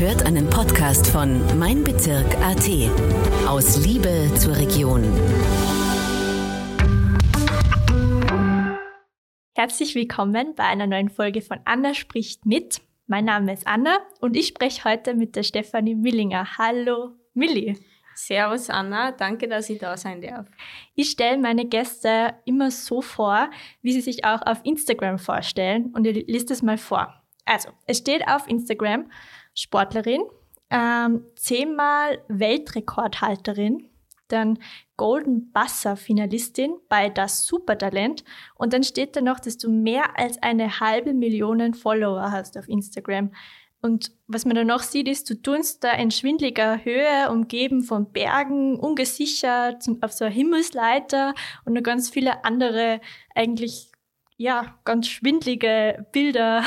hört 0.00 0.24
einen 0.26 0.48
Podcast 0.48 1.08
von 1.08 1.58
Mein 1.58 1.82
Bezirk 1.82 2.36
AT. 2.36 2.70
Aus 3.48 3.84
Liebe 3.84 4.32
zur 4.36 4.56
Region. 4.56 5.02
Herzlich 9.56 9.96
willkommen 9.96 10.54
bei 10.54 10.62
einer 10.62 10.86
neuen 10.86 11.08
Folge 11.08 11.42
von 11.42 11.58
Anna 11.64 11.94
spricht 11.94 12.46
mit. 12.46 12.80
Mein 13.08 13.24
Name 13.24 13.52
ist 13.52 13.66
Anna 13.66 13.98
und 14.20 14.36
ich 14.36 14.46
spreche 14.46 14.84
heute 14.84 15.14
mit 15.14 15.34
der 15.34 15.42
Stefanie 15.42 15.96
Millinger. 15.96 16.56
Hallo, 16.56 17.16
Milli. 17.34 17.76
Servus 18.14 18.70
Anna, 18.70 19.10
danke, 19.10 19.48
dass 19.48 19.68
ich 19.68 19.80
da 19.80 19.96
sein 19.96 20.20
darf. 20.20 20.46
Ich 20.94 21.10
stelle 21.10 21.38
meine 21.38 21.66
Gäste 21.66 22.34
immer 22.44 22.70
so 22.70 23.02
vor, 23.02 23.50
wie 23.82 23.92
sie 23.92 24.00
sich 24.00 24.24
auch 24.24 24.42
auf 24.46 24.60
Instagram 24.62 25.18
vorstellen 25.18 25.86
und 25.92 26.04
ihr 26.04 26.12
liest 26.12 26.52
es 26.52 26.62
mal 26.62 26.78
vor. 26.78 27.18
Also, 27.48 27.70
es 27.86 27.98
steht 27.98 28.28
auf 28.28 28.46
Instagram 28.46 29.10
Sportlerin, 29.58 30.22
ähm, 30.70 31.24
zehnmal 31.34 32.20
Weltrekordhalterin, 32.28 33.88
dann 34.28 34.58
Golden 34.96 35.52
Buzzer 35.52 35.96
Finalistin 35.96 36.74
bei 36.88 37.08
Das 37.08 37.46
Supertalent 37.46 38.24
und 38.54 38.72
dann 38.72 38.84
steht 38.84 39.16
da 39.16 39.20
noch, 39.20 39.40
dass 39.40 39.58
du 39.58 39.70
mehr 39.70 40.18
als 40.18 40.40
eine 40.42 40.80
halbe 40.80 41.12
Million 41.12 41.74
Follower 41.74 42.30
hast 42.30 42.56
auf 42.58 42.68
Instagram. 42.68 43.32
Und 43.80 44.12
was 44.26 44.44
man 44.44 44.56
da 44.56 44.64
noch 44.64 44.82
sieht, 44.82 45.08
ist, 45.08 45.30
du 45.30 45.40
tunst 45.40 45.84
da 45.84 45.92
in 45.92 46.10
schwindliger 46.10 46.84
Höhe, 46.84 47.30
umgeben 47.30 47.82
von 47.82 48.12
Bergen, 48.12 48.78
ungesichert, 48.78 49.84
auf 50.00 50.12
so 50.12 50.24
einer 50.24 50.34
Himmelsleiter 50.34 51.34
und 51.64 51.74
noch 51.74 51.82
ganz 51.82 52.10
viele 52.10 52.44
andere, 52.44 53.00
eigentlich, 53.34 53.92
ja, 54.36 54.78
ganz 54.84 55.08
schwindlige 55.08 56.06
Bilder. 56.12 56.64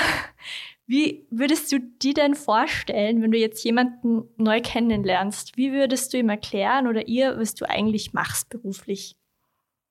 Wie 0.87 1.25
würdest 1.29 1.71
du 1.71 1.79
dir 1.79 2.13
denn 2.13 2.35
vorstellen, 2.35 3.21
wenn 3.21 3.31
du 3.31 3.37
jetzt 3.37 3.63
jemanden 3.63 4.23
neu 4.37 4.61
kennenlernst? 4.61 5.55
Wie 5.55 5.71
würdest 5.71 6.13
du 6.13 6.17
ihm 6.17 6.29
erklären 6.29 6.87
oder 6.87 7.07
ihr, 7.07 7.37
was 7.37 7.55
du 7.55 7.69
eigentlich 7.69 8.13
machst 8.13 8.49
beruflich? 8.49 9.15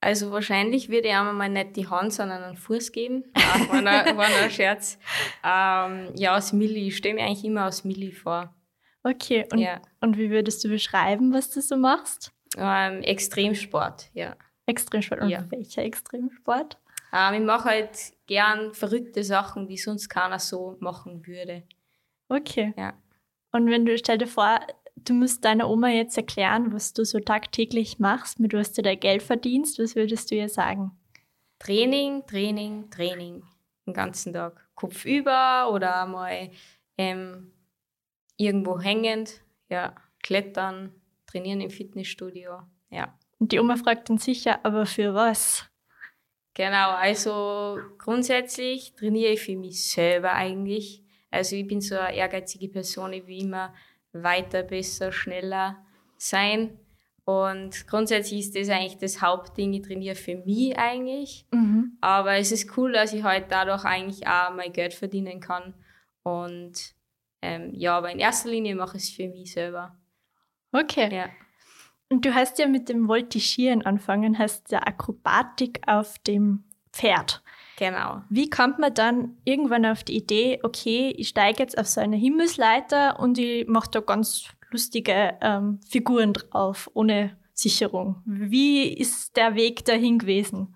Also 0.02 0.30
wahrscheinlich 0.30 0.88
würde 0.88 1.08
ich 1.08 1.14
einmal 1.14 1.34
mal 1.34 1.48
nicht 1.48 1.76
die 1.76 1.88
Hand, 1.88 2.12
sondern 2.12 2.42
einen 2.42 2.56
Fuß 2.56 2.92
geben. 2.92 3.24
Ach, 3.34 3.68
war, 3.68 3.78
ein, 3.78 4.16
war 4.16 4.26
ein 4.26 4.50
Scherz. 4.50 4.98
Ähm, 5.44 6.12
ja, 6.16 6.36
aus 6.36 6.52
Milli. 6.52 6.88
Ich 6.88 6.96
stelle 6.96 7.14
mir 7.14 7.24
eigentlich 7.24 7.44
immer 7.44 7.66
aus 7.66 7.84
Milli 7.84 8.12
vor. 8.12 8.54
Okay, 9.02 9.46
und, 9.52 9.58
ja. 9.58 9.80
und 10.00 10.18
wie 10.18 10.30
würdest 10.30 10.62
du 10.64 10.68
beschreiben, 10.68 11.32
was 11.32 11.50
du 11.50 11.60
so 11.60 11.76
machst? 11.76 12.32
Ähm, 12.56 13.02
Extremsport, 13.02 14.10
ja. 14.12 14.36
Extremsport. 14.66 15.22
Und 15.22 15.30
ja. 15.30 15.44
welcher 15.50 15.82
Extremsport? 15.82 16.78
Ähm, 17.12 17.34
ich 17.34 17.40
mache 17.40 17.64
halt 17.64 17.90
gern 18.30 18.72
verrückte 18.74 19.24
Sachen, 19.24 19.66
die 19.66 19.76
sonst 19.76 20.08
keiner 20.08 20.38
so 20.38 20.76
machen 20.78 21.26
würde. 21.26 21.64
Okay. 22.28 22.72
Ja. 22.76 22.94
Und 23.50 23.68
wenn 23.68 23.84
du, 23.84 23.98
stell 23.98 24.18
dir 24.18 24.28
vor, 24.28 24.60
du 24.94 25.14
musst 25.14 25.44
deiner 25.44 25.68
Oma 25.68 25.88
jetzt 25.88 26.16
erklären, 26.16 26.72
was 26.72 26.92
du 26.92 27.04
so 27.04 27.18
tagtäglich 27.18 27.98
machst, 27.98 28.38
mit 28.38 28.54
was 28.54 28.72
du 28.72 28.82
dein 28.82 29.00
Geld 29.00 29.24
verdienst, 29.24 29.80
was 29.80 29.96
würdest 29.96 30.30
du 30.30 30.36
ihr 30.36 30.48
sagen? 30.48 30.92
Training, 31.58 32.24
Training, 32.24 32.88
Training. 32.90 33.42
Den 33.84 33.94
ganzen 33.94 34.32
Tag. 34.32 34.64
Kopf 34.76 35.04
über 35.04 35.68
oder 35.72 36.06
mal 36.06 36.50
ähm, 36.98 37.50
irgendwo 38.36 38.78
hängend. 38.78 39.42
Ja, 39.68 39.96
klettern, 40.22 40.94
trainieren 41.26 41.60
im 41.60 41.70
Fitnessstudio. 41.70 42.62
Ja. 42.90 43.18
Und 43.40 43.50
die 43.50 43.58
Oma 43.58 43.74
fragt 43.74 44.08
dann 44.08 44.18
sicher, 44.18 44.60
aber 44.62 44.86
für 44.86 45.14
was? 45.14 45.69
Genau, 46.60 46.90
also 46.90 47.78
grundsätzlich 47.96 48.92
trainiere 48.92 49.32
ich 49.32 49.40
für 49.40 49.56
mich 49.56 49.82
selber 49.82 50.32
eigentlich. 50.32 51.02
Also 51.30 51.56
ich 51.56 51.66
bin 51.66 51.80
so 51.80 51.96
eine 51.96 52.14
ehrgeizige 52.14 52.68
Person, 52.68 53.14
ich 53.14 53.26
will 53.26 53.44
immer 53.44 53.72
weiter, 54.12 54.62
besser, 54.62 55.10
schneller 55.10 55.82
sein. 56.18 56.78
Und 57.24 57.86
grundsätzlich 57.86 58.40
ist 58.40 58.56
das 58.56 58.68
eigentlich 58.68 58.98
das 58.98 59.22
Hauptding. 59.22 59.72
Ich 59.72 59.86
trainiere 59.86 60.14
für 60.14 60.36
mich 60.36 60.76
eigentlich. 60.76 61.46
Mhm. 61.50 61.96
Aber 62.02 62.34
es 62.34 62.52
ist 62.52 62.76
cool, 62.76 62.92
dass 62.92 63.14
ich 63.14 63.22
halt 63.22 63.46
dadurch 63.48 63.86
eigentlich 63.86 64.26
auch 64.26 64.52
mein 64.54 64.74
Geld 64.74 64.92
verdienen 64.92 65.40
kann. 65.40 65.72
Und 66.24 66.94
ähm, 67.40 67.72
ja, 67.72 67.96
aber 67.96 68.10
in 68.10 68.18
erster 68.18 68.50
Linie 68.50 68.74
mache 68.74 68.98
ich 68.98 69.04
es 69.04 69.10
für 69.10 69.28
mich 69.28 69.50
selber. 69.50 69.96
Okay. 70.72 71.08
Ja. 71.10 71.30
Und 72.12 72.24
du 72.24 72.34
hast 72.34 72.58
ja 72.58 72.66
mit 72.66 72.88
dem 72.88 73.06
Voltigieren 73.08 73.82
anfangen, 73.82 74.38
hast 74.38 74.72
ja 74.72 74.80
Akrobatik 74.80 75.80
auf 75.86 76.18
dem 76.18 76.64
Pferd. 76.92 77.42
Genau. 77.78 78.22
Wie 78.28 78.50
kommt 78.50 78.78
man 78.78 78.92
dann 78.92 79.36
irgendwann 79.44 79.86
auf 79.86 80.02
die 80.02 80.16
Idee, 80.16 80.58
okay, 80.64 81.14
ich 81.16 81.28
steige 81.28 81.62
jetzt 81.62 81.78
auf 81.78 81.86
so 81.86 82.00
eine 82.00 82.16
Himmelsleiter 82.16 83.18
und 83.20 83.38
ich 83.38 83.66
mache 83.68 83.90
da 83.92 84.00
ganz 84.00 84.48
lustige 84.70 85.38
ähm, 85.40 85.80
Figuren 85.88 86.32
drauf, 86.32 86.90
ohne 86.94 87.38
Sicherung. 87.54 88.22
Wie 88.24 88.92
ist 88.92 89.36
der 89.36 89.54
Weg 89.54 89.84
dahin 89.84 90.18
gewesen? 90.18 90.74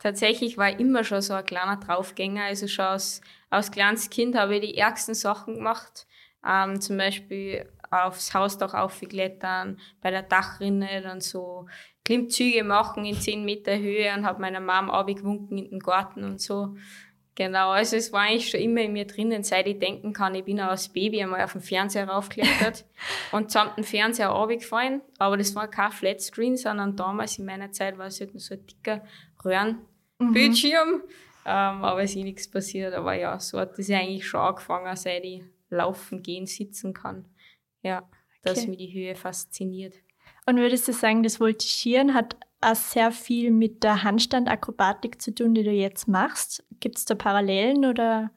Tatsächlich 0.00 0.58
war 0.58 0.70
ich 0.70 0.78
immer 0.80 1.02
schon 1.02 1.22
so 1.22 1.32
ein 1.32 1.46
kleiner 1.46 1.76
Draufgänger. 1.76 2.44
Also 2.44 2.68
schon 2.68 2.84
als, 2.84 3.20
als 3.48 3.70
kleines 3.70 4.10
Kind 4.10 4.36
habe 4.36 4.56
ich 4.56 4.60
die 4.60 4.76
ärgsten 4.76 5.14
Sachen 5.14 5.54
gemacht. 5.54 6.06
Ähm, 6.46 6.80
zum 6.80 6.98
Beispiel 6.98 7.68
aufs 7.94 8.34
Hausdach 8.34 8.74
aufgeklettern, 8.74 9.78
bei 10.00 10.10
der 10.10 10.22
Dachrinne 10.22 11.02
dann 11.02 11.20
so 11.20 11.66
Klimmzüge 12.04 12.64
machen 12.64 13.04
in 13.04 13.14
10 13.14 13.44
Meter 13.44 13.76
Höhe 13.78 14.12
und 14.14 14.26
habe 14.26 14.40
meiner 14.40 14.60
Mom 14.60 14.90
abgewunken 14.90 15.58
in 15.58 15.70
den 15.70 15.80
Garten 15.80 16.24
und 16.24 16.40
so. 16.40 16.76
Genau, 17.36 17.70
also 17.70 17.96
es 17.96 18.12
war 18.12 18.20
eigentlich 18.20 18.48
schon 18.48 18.60
immer 18.60 18.82
in 18.82 18.92
mir 18.92 19.06
drinnen, 19.06 19.42
seit 19.42 19.66
ich 19.66 19.80
denken 19.80 20.12
kann. 20.12 20.36
Ich 20.36 20.44
bin 20.44 20.60
auch 20.60 20.68
als 20.68 20.88
Baby 20.88 21.20
einmal 21.20 21.42
auf 21.42 21.52
den 21.52 21.62
Fernseher 21.62 22.08
raufgeklettert 22.08 22.84
und 23.32 23.50
samt 23.50 23.76
dem 23.76 23.82
Fernseher 23.82 24.28
runtergefallen. 24.28 25.00
Aber 25.18 25.36
das 25.36 25.54
war 25.56 25.66
kein 25.66 25.90
Flatscreen, 25.90 26.56
sondern 26.56 26.94
damals 26.94 27.38
in 27.38 27.44
meiner 27.44 27.72
Zeit 27.72 27.98
war 27.98 28.06
es 28.06 28.20
halt 28.20 28.38
so 28.40 28.54
ein 28.54 28.64
dicker 28.66 29.04
Röhrenbildschirm. 29.44 30.88
Mhm. 30.90 31.02
Ähm, 31.46 31.84
aber 31.84 32.04
es 32.04 32.10
ist 32.10 32.16
eh 32.16 32.22
nichts 32.22 32.48
passiert. 32.48 32.94
Aber 32.94 33.14
ja, 33.14 33.40
so 33.40 33.58
hat 33.58 33.76
das 33.78 33.90
eigentlich 33.90 34.26
schon 34.28 34.40
angefangen, 34.40 34.94
seit 34.94 35.24
ich 35.24 35.42
laufen, 35.70 36.22
gehen, 36.22 36.46
sitzen 36.46 36.94
kann. 36.94 37.24
Ja, 37.84 38.08
dass 38.42 38.58
okay. 38.58 38.68
mich 38.68 38.78
die 38.78 38.92
Höhe 38.92 39.14
fasziniert. 39.14 39.94
Und 40.46 40.56
würdest 40.56 40.88
du 40.88 40.92
sagen, 40.92 41.22
das 41.22 41.38
Voltigieren 41.38 42.14
hat 42.14 42.36
auch 42.60 42.74
sehr 42.74 43.12
viel 43.12 43.50
mit 43.50 43.84
der 43.84 44.02
Handstandakrobatik 44.02 45.20
zu 45.22 45.34
tun, 45.34 45.54
die 45.54 45.62
du 45.62 45.70
jetzt 45.70 46.08
machst? 46.08 46.64
Gibt 46.80 46.98
es 46.98 47.04
da 47.04 47.14
Parallelen 47.14 47.84
oder 47.84 48.30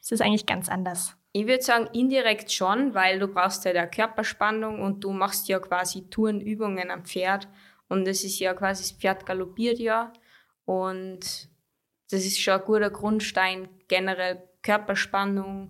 ist 0.00 0.10
das 0.10 0.20
eigentlich 0.20 0.46
ganz 0.46 0.68
anders? 0.68 1.16
Ich 1.32 1.46
würde 1.46 1.62
sagen, 1.62 1.88
indirekt 1.92 2.52
schon, 2.52 2.94
weil 2.94 3.18
du 3.18 3.28
brauchst 3.28 3.64
ja 3.64 3.72
der 3.72 3.88
Körperspannung 3.88 4.80
und 4.80 5.02
du 5.02 5.12
machst 5.12 5.48
ja 5.48 5.58
quasi 5.58 6.08
Tourenübungen 6.08 6.90
am 6.90 7.04
Pferd. 7.04 7.48
Und 7.88 8.06
das 8.06 8.24
ist 8.24 8.38
ja 8.38 8.54
quasi, 8.54 8.82
das 8.82 8.92
Pferd 8.92 9.26
galoppiert 9.26 9.78
ja. 9.78 10.12
Und 10.64 11.48
das 12.10 12.24
ist 12.24 12.40
schon 12.40 12.54
ein 12.54 12.64
guter 12.64 12.90
Grundstein, 12.90 13.68
generell 13.88 14.48
Körperspannung, 14.62 15.68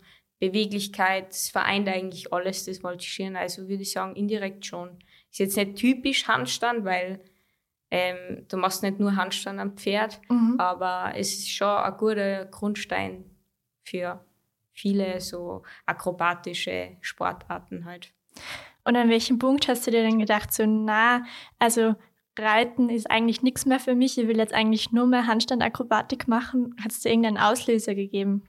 Beweglichkeit, 0.48 1.28
das 1.30 1.48
vereint 1.48 1.88
eigentlich 1.88 2.32
alles, 2.32 2.64
das 2.64 2.82
Voltigieren. 2.82 3.36
Also 3.36 3.68
würde 3.68 3.82
ich 3.82 3.92
sagen, 3.92 4.16
indirekt 4.16 4.66
schon. 4.66 4.98
Ist 5.30 5.38
jetzt 5.38 5.56
nicht 5.56 5.76
typisch 5.76 6.28
Handstand, 6.28 6.84
weil 6.84 7.20
ähm, 7.90 8.46
du 8.48 8.56
machst 8.56 8.82
nicht 8.82 9.00
nur 9.00 9.16
Handstand 9.16 9.60
am 9.60 9.76
Pferd, 9.76 10.20
mhm. 10.28 10.56
aber 10.58 11.12
es 11.16 11.32
ist 11.34 11.50
schon 11.50 11.68
ein 11.68 11.96
guter 11.96 12.46
Grundstein 12.46 13.24
für 13.84 14.24
viele 14.72 15.20
so 15.20 15.62
akrobatische 15.86 16.96
Sportarten 17.00 17.84
halt. 17.84 18.12
Und 18.84 18.96
an 18.96 19.08
welchem 19.08 19.38
Punkt 19.38 19.68
hast 19.68 19.86
du 19.86 19.90
dir 19.90 20.02
dann 20.02 20.18
gedacht, 20.18 20.52
so 20.52 20.66
na, 20.66 21.24
also 21.58 21.94
Reiten 22.38 22.90
ist 22.90 23.10
eigentlich 23.10 23.42
nichts 23.42 23.64
mehr 23.64 23.78
für 23.78 23.94
mich, 23.94 24.18
ich 24.18 24.26
will 24.26 24.38
jetzt 24.38 24.52
eigentlich 24.52 24.90
nur 24.92 25.06
mehr 25.06 25.26
Handstandakrobatik 25.26 26.26
machen. 26.26 26.74
Hat 26.82 26.90
es 26.90 27.00
dir 27.00 27.10
irgendeinen 27.10 27.38
Auslöser 27.38 27.94
gegeben? 27.94 28.42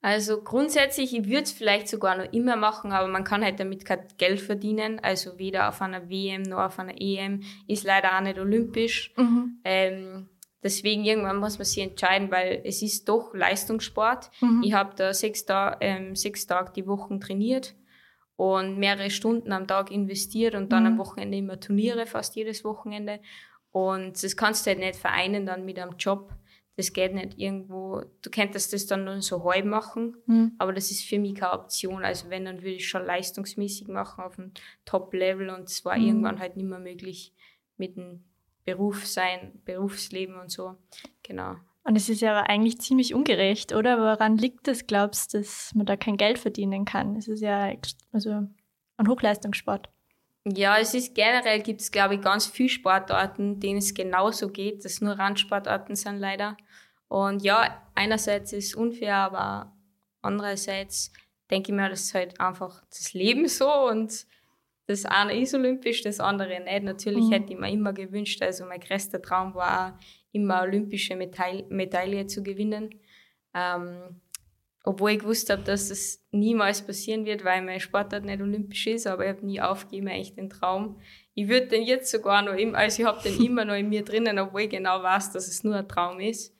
Also 0.00 0.42
grundsätzlich, 0.42 1.16
ich 1.16 1.26
würde 1.26 1.42
es 1.42 1.52
vielleicht 1.52 1.88
sogar 1.88 2.16
noch 2.16 2.32
immer 2.32 2.54
machen, 2.54 2.92
aber 2.92 3.08
man 3.08 3.24
kann 3.24 3.42
halt 3.42 3.58
damit 3.58 3.84
kein 3.84 4.06
Geld 4.16 4.40
verdienen. 4.40 5.00
Also 5.00 5.38
weder 5.38 5.68
auf 5.68 5.82
einer 5.82 6.08
WM 6.08 6.42
noch 6.42 6.60
auf 6.60 6.78
einer 6.78 7.00
EM. 7.00 7.42
Ist 7.66 7.84
leider 7.84 8.16
auch 8.16 8.20
nicht 8.20 8.38
olympisch. 8.38 9.12
Mhm. 9.16 9.60
Ähm, 9.64 10.28
deswegen 10.62 11.04
irgendwann 11.04 11.38
muss 11.38 11.58
man 11.58 11.64
sich 11.64 11.82
entscheiden, 11.82 12.30
weil 12.30 12.62
es 12.64 12.80
ist 12.80 13.08
doch 13.08 13.34
Leistungssport. 13.34 14.30
Mhm. 14.40 14.62
Ich 14.64 14.72
habe 14.72 14.94
da 14.94 15.12
sechs, 15.12 15.44
Ta 15.44 15.76
ähm, 15.80 16.14
sechs 16.14 16.46
Tage 16.46 16.72
die 16.76 16.86
Woche 16.86 17.18
trainiert 17.18 17.74
und 18.36 18.78
mehrere 18.78 19.10
Stunden 19.10 19.50
am 19.50 19.66
Tag 19.66 19.90
investiert 19.90 20.54
und 20.54 20.70
dann 20.70 20.84
mhm. 20.84 20.92
am 20.92 20.98
Wochenende 20.98 21.38
immer 21.38 21.58
Turniere, 21.58 22.06
fast 22.06 22.36
jedes 22.36 22.62
Wochenende. 22.62 23.18
Und 23.72 24.22
das 24.22 24.36
kannst 24.36 24.64
du 24.64 24.70
halt 24.70 24.78
nicht 24.78 24.94
vereinen 24.94 25.44
dann 25.44 25.64
mit 25.64 25.78
einem 25.80 25.96
Job 25.98 26.32
das 26.78 26.92
geht 26.92 27.12
nicht 27.12 27.36
irgendwo, 27.36 28.02
du 28.22 28.30
könntest 28.30 28.72
das 28.72 28.86
dann 28.86 29.04
nur 29.04 29.20
so 29.20 29.42
halb 29.44 29.64
machen, 29.64 30.16
mhm. 30.26 30.52
aber 30.58 30.72
das 30.72 30.92
ist 30.92 31.02
für 31.02 31.18
mich 31.18 31.34
keine 31.34 31.54
Option. 31.54 32.04
Also 32.04 32.30
wenn, 32.30 32.44
dann 32.44 32.58
würde 32.58 32.76
ich 32.76 32.88
schon 32.88 33.04
leistungsmäßig 33.04 33.88
machen 33.88 34.22
auf 34.22 34.38
einem 34.38 34.52
Top-Level 34.84 35.50
und 35.50 35.68
es 35.68 35.84
war 35.84 35.98
mhm. 35.98 36.06
irgendwann 36.06 36.38
halt 36.38 36.56
nicht 36.56 36.68
mehr 36.68 36.78
möglich 36.78 37.34
mit 37.78 37.96
dem 37.96 38.22
Beruf 38.64 39.06
sein, 39.06 39.60
Berufsleben 39.64 40.38
und 40.38 40.52
so. 40.52 40.76
Genau. 41.24 41.56
Und 41.82 41.96
es 41.96 42.08
ist 42.08 42.20
ja 42.20 42.38
aber 42.38 42.48
eigentlich 42.48 42.80
ziemlich 42.80 43.12
ungerecht, 43.12 43.74
oder? 43.74 43.98
Woran 43.98 44.36
liegt 44.36 44.68
das, 44.68 44.86
glaubst 44.86 45.34
du, 45.34 45.38
dass 45.38 45.74
man 45.74 45.84
da 45.84 45.96
kein 45.96 46.16
Geld 46.16 46.38
verdienen 46.38 46.84
kann? 46.84 47.16
Es 47.16 47.26
ist 47.26 47.40
ja 47.40 47.72
also 48.12 48.46
ein 48.98 49.08
Hochleistungssport. 49.08 49.88
Ja, 50.56 50.78
es 50.78 50.94
ist 50.94 51.14
generell 51.14 51.60
gibt 51.60 51.80
es, 51.80 51.90
glaube 51.90 52.14
ich, 52.14 52.20
ganz 52.20 52.46
viele 52.46 52.68
Sportarten, 52.68 53.60
denen 53.60 53.78
es 53.78 53.94
genauso 53.94 54.48
geht. 54.48 54.84
Das 54.84 55.00
nur 55.00 55.18
Randsportarten 55.18 55.96
sind 55.96 56.18
leider. 56.18 56.56
Und 57.08 57.42
ja, 57.42 57.88
einerseits 57.94 58.52
ist 58.52 58.68
es 58.68 58.74
unfair, 58.74 59.16
aber 59.16 59.76
andererseits 60.22 61.12
denke 61.50 61.72
ich 61.72 61.76
mir, 61.76 61.88
das 61.88 62.02
ist 62.02 62.14
halt 62.14 62.40
einfach 62.40 62.84
das 62.90 63.14
Leben 63.14 63.48
so 63.48 63.70
und 63.88 64.26
das 64.86 65.04
eine 65.04 65.38
ist 65.38 65.54
olympisch, 65.54 66.02
das 66.02 66.20
andere 66.20 66.60
nicht. 66.60 66.82
Natürlich 66.82 67.26
mhm. 67.26 67.32
hätte 67.32 67.52
ich 67.52 67.58
mir 67.58 67.70
immer 67.70 67.92
gewünscht, 67.92 68.42
also 68.42 68.64
mein 68.64 68.80
größter 68.80 69.20
Traum 69.20 69.54
war 69.54 69.98
immer 70.32 70.62
olympische 70.62 71.16
Medaille, 71.16 71.66
Medaille 71.68 72.26
zu 72.26 72.42
gewinnen. 72.42 72.90
Ähm, 73.54 74.20
obwohl 74.84 75.10
ich 75.10 75.18
gewusst 75.20 75.50
habe, 75.50 75.62
dass 75.62 75.88
das 75.88 76.24
niemals 76.30 76.82
passieren 76.82 77.26
wird, 77.26 77.44
weil 77.44 77.62
mein 77.62 77.80
Sportart 77.80 78.24
nicht 78.24 78.40
olympisch 78.40 78.86
ist, 78.86 79.06
aber 79.06 79.24
ich 79.24 79.36
habe 79.36 79.46
nie 79.46 79.60
aufgegeben, 79.60 80.08
echt 80.08 80.36
den 80.36 80.50
Traum. 80.50 81.00
Ich 81.34 81.48
würde 81.48 81.68
den 81.68 81.82
jetzt 81.82 82.10
sogar 82.10 82.42
noch, 82.42 82.54
im, 82.54 82.74
also 82.74 83.02
ich 83.02 83.06
habe 83.06 83.22
den 83.22 83.44
immer 83.44 83.64
noch 83.64 83.74
in 83.74 83.88
mir 83.88 84.04
drinnen, 84.04 84.38
obwohl 84.38 84.62
ich 84.62 84.70
genau 84.70 85.02
weiß, 85.02 85.32
dass 85.32 85.48
es 85.48 85.64
nur 85.64 85.76
ein 85.76 85.88
Traum 85.88 86.20
ist. 86.20 86.56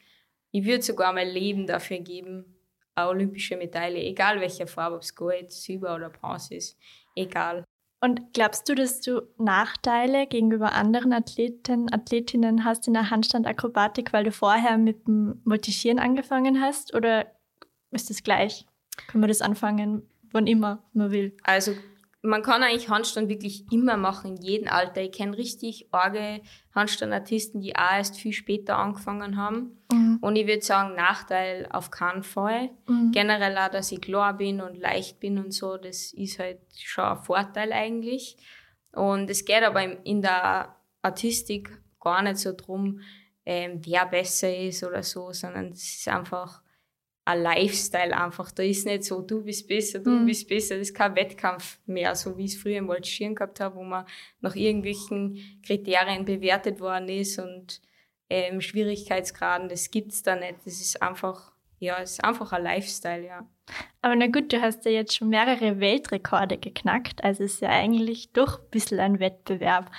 Ich 0.51 0.65
würde 0.65 0.83
sogar 0.83 1.13
mein 1.13 1.29
Leben 1.29 1.67
dafür 1.67 1.99
geben, 1.99 2.57
eine 2.95 3.09
olympische 3.09 3.57
Medaille, 3.57 4.03
egal 4.03 4.41
welche 4.41 4.67
Farbe, 4.67 4.97
ob 4.97 5.03
es 5.03 5.15
Gold, 5.15 5.53
Silber 5.53 5.95
oder 5.95 6.11
Bronze 6.11 6.57
ist, 6.57 6.79
egal. 7.15 7.65
Und 8.01 8.33
glaubst 8.33 8.69
du, 8.69 8.75
dass 8.75 9.01
du 9.01 9.23
Nachteile 9.39 10.27
gegenüber 10.29 10.73
anderen 10.73 11.13
Athleten, 11.13 11.93
Athletinnen 11.93 12.65
hast 12.65 12.87
in 12.87 12.95
der 12.95 13.11
Handstandakrobatik, 13.11 14.13
weil 14.13 14.25
du 14.25 14.31
vorher 14.31 14.79
mit 14.79 15.09
dem 15.09 15.43
Voltigieren 15.45 15.99
angefangen 15.99 16.61
hast? 16.61 16.95
Oder 16.95 17.27
ist 17.91 18.11
das 18.11 18.23
gleich? 18.23 18.67
Kann 19.07 19.21
man 19.21 19.29
das 19.29 19.41
anfangen, 19.41 20.03
wann 20.33 20.47
immer 20.47 20.83
man 20.93 21.11
will? 21.11 21.37
Also 21.45 21.75
man 22.23 22.43
kann 22.43 22.63
eigentlich 22.63 22.89
Handstand 22.89 23.29
wirklich 23.29 23.71
immer 23.73 23.97
machen, 23.97 24.37
in 24.37 24.43
jedem 24.43 24.69
Alter. 24.69 25.03
Ich 25.03 25.13
kenne 25.13 25.37
richtig 25.37 25.87
arge 25.93 26.41
Handstandartisten, 26.75 27.61
die 27.61 27.77
auch 27.77 27.97
erst 27.97 28.17
viel 28.17 28.33
später 28.33 28.77
angefangen 28.77 29.37
haben. 29.37 29.79
Mhm. 29.93 30.19
Und 30.21 30.37
ich 30.37 30.47
würde 30.47 30.63
sagen, 30.63 30.97
Nachteil 30.97 31.69
auf 31.71 31.91
keinen 31.91 32.25
Fall. 32.25 32.71
Mhm. 32.89 33.13
Generell 33.13 33.57
auch, 33.57 33.71
dass 33.71 33.93
ich 33.93 34.01
klar 34.01 34.37
bin 34.37 34.61
und 34.61 34.77
leicht 34.77 35.21
bin 35.21 35.39
und 35.39 35.53
so, 35.53 35.77
das 35.77 36.13
ist 36.13 36.39
halt 36.39 36.61
schon 36.77 37.05
ein 37.05 37.23
Vorteil 37.23 37.73
eigentlich. 37.73 38.37
Und 38.93 39.31
es 39.31 39.45
geht 39.45 39.63
aber 39.63 40.05
in 40.05 40.21
der 40.21 40.77
Artistik 41.03 41.71
gar 42.01 42.23
nicht 42.23 42.39
so 42.39 42.53
drum, 42.53 43.01
ähm, 43.47 43.81
wer 43.85 44.07
besser 44.07 44.55
ist 44.55 44.83
oder 44.83 45.03
so, 45.03 45.33
sondern 45.33 45.69
es 45.69 45.99
ist 45.99 46.09
einfach 46.09 46.63
ein 47.29 47.43
Lifestyle 47.43 48.17
einfach. 48.17 48.51
Da 48.51 48.63
ist 48.63 48.87
nicht 48.87 49.05
so, 49.05 49.21
du 49.21 49.45
bist 49.45 49.69
besser, 49.69 49.99
du 49.99 50.11
mhm. 50.11 50.27
bist 50.27 50.49
besser. 50.49 50.79
Das 50.79 50.89
ist 50.89 50.95
kein 50.95 51.15
Wettkampf 51.15 51.79
mehr, 51.85 52.15
so 52.15 52.39
wie 52.39 52.47
ich 52.47 52.55
es 52.55 52.63
früher 52.63 52.79
im 52.79 52.87
Voltigieren 52.89 53.35
gehabt 53.35 53.61
habe, 53.61 53.77
wo 53.77 53.83
man 53.83 54.07
nach 54.41 54.57
irgendwelchen 54.57 55.61
Kriterien 55.63 56.25
bewertet 56.25 56.81
worden 56.81 57.09
ist 57.11 57.39
und 57.39 57.83
ähm, 58.31 58.63
Schwierigkeitsgraden. 58.63 59.69
Das 59.69 59.91
gibt 59.91 60.13
es 60.13 60.23
da 60.23 60.37
nicht. 60.37 60.57
Das 60.65 60.81
ist 60.81 61.03
einfach, 61.03 61.53
ja, 61.79 61.99
es 62.01 62.13
ist 62.13 62.25
einfach 62.25 62.53
ein 62.53 62.63
Lifestyle, 62.63 63.27
ja. 63.27 63.47
Aber 64.01 64.17
na 64.17 64.29
gut, 64.29 64.51
du 64.51 64.63
hast 64.63 64.87
ja 64.87 64.91
jetzt 64.91 65.15
schon 65.15 65.29
mehrere 65.29 65.81
Weltrekorde 65.81 66.57
geknackt. 66.57 67.23
Also 67.23 67.45
es 67.45 67.55
ist 67.55 67.61
ja 67.61 67.69
eigentlich 67.69 68.33
doch 68.33 68.59
ein 68.59 68.71
bisschen 68.71 69.01
ein 69.01 69.21
Wettbewerb. 69.21 69.91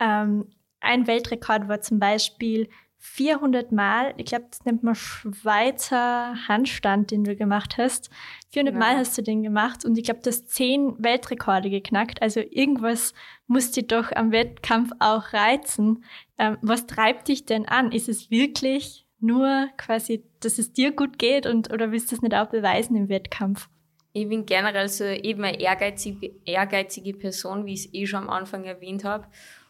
Ähm, 0.00 0.48
ein 0.80 1.06
Weltrekord 1.06 1.68
war 1.68 1.80
zum 1.80 2.00
Beispiel 2.00 2.68
400 3.04 3.72
Mal, 3.72 4.14
ich 4.16 4.26
glaube, 4.26 4.46
das 4.48 4.64
nennt 4.64 4.84
man 4.84 4.94
Schweizer 4.94 6.36
Handstand, 6.46 7.10
den 7.10 7.24
du 7.24 7.34
gemacht 7.34 7.76
hast. 7.76 8.10
400 8.52 8.74
ja. 8.74 8.78
Mal 8.78 8.96
hast 8.96 9.18
du 9.18 9.22
den 9.22 9.42
gemacht 9.42 9.84
und 9.84 9.98
ich 9.98 10.04
glaube, 10.04 10.20
du 10.22 10.30
hast 10.30 10.48
10 10.50 11.02
Weltrekorde 11.02 11.68
geknackt. 11.68 12.22
Also 12.22 12.38
irgendwas 12.38 13.12
muss 13.48 13.72
dich 13.72 13.88
doch 13.88 14.12
am 14.12 14.30
Wettkampf 14.30 14.92
auch 15.00 15.32
reizen. 15.32 16.04
Ähm, 16.38 16.58
was 16.62 16.86
treibt 16.86 17.26
dich 17.26 17.44
denn 17.44 17.66
an? 17.66 17.90
Ist 17.90 18.08
es 18.08 18.30
wirklich 18.30 19.04
nur 19.18 19.66
quasi, 19.76 20.22
dass 20.38 20.58
es 20.58 20.72
dir 20.72 20.92
gut 20.92 21.18
geht 21.18 21.46
und 21.46 21.72
oder 21.72 21.90
willst 21.90 22.12
du 22.12 22.14
es 22.14 22.22
nicht 22.22 22.36
auch 22.36 22.50
beweisen 22.50 22.94
im 22.94 23.08
Wettkampf? 23.08 23.68
Ich 24.12 24.28
bin 24.28 24.46
generell 24.46 24.88
so 24.88 25.04
eben 25.04 25.42
eine 25.42 25.60
ehrgeizige, 25.60 26.36
ehrgeizige 26.44 27.14
Person, 27.14 27.66
wie 27.66 27.74
ich 27.74 27.86
es 27.86 27.94
eh 27.94 28.06
schon 28.06 28.22
am 28.22 28.30
Anfang 28.30 28.62
erwähnt 28.62 29.02
habe. 29.02 29.26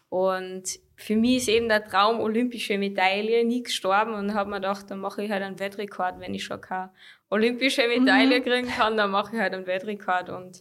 Und 0.09 0.79
für 0.95 1.15
mich 1.15 1.37
ist 1.37 1.49
eben 1.49 1.69
der 1.69 1.83
Traum 1.83 2.19
olympische 2.19 2.77
Medaille 2.77 3.43
nie 3.45 3.63
gestorben 3.63 4.13
und 4.13 4.33
habe 4.33 4.49
mir 4.49 4.57
gedacht, 4.57 4.89
dann 4.89 4.99
mache 4.99 5.23
ich 5.23 5.31
halt 5.31 5.43
einen 5.43 5.59
Wettrekord, 5.59 6.19
wenn 6.19 6.33
ich 6.33 6.43
schon 6.43 6.61
keine 6.61 6.91
olympische 7.29 7.87
Medaille 7.87 8.39
mhm. 8.39 8.43
kriegen 8.43 8.67
kann, 8.67 8.97
dann 8.97 9.11
mache 9.11 9.35
ich 9.35 9.41
halt 9.41 9.53
einen 9.53 9.65
Wettrekord 9.65 10.29
und 10.29 10.59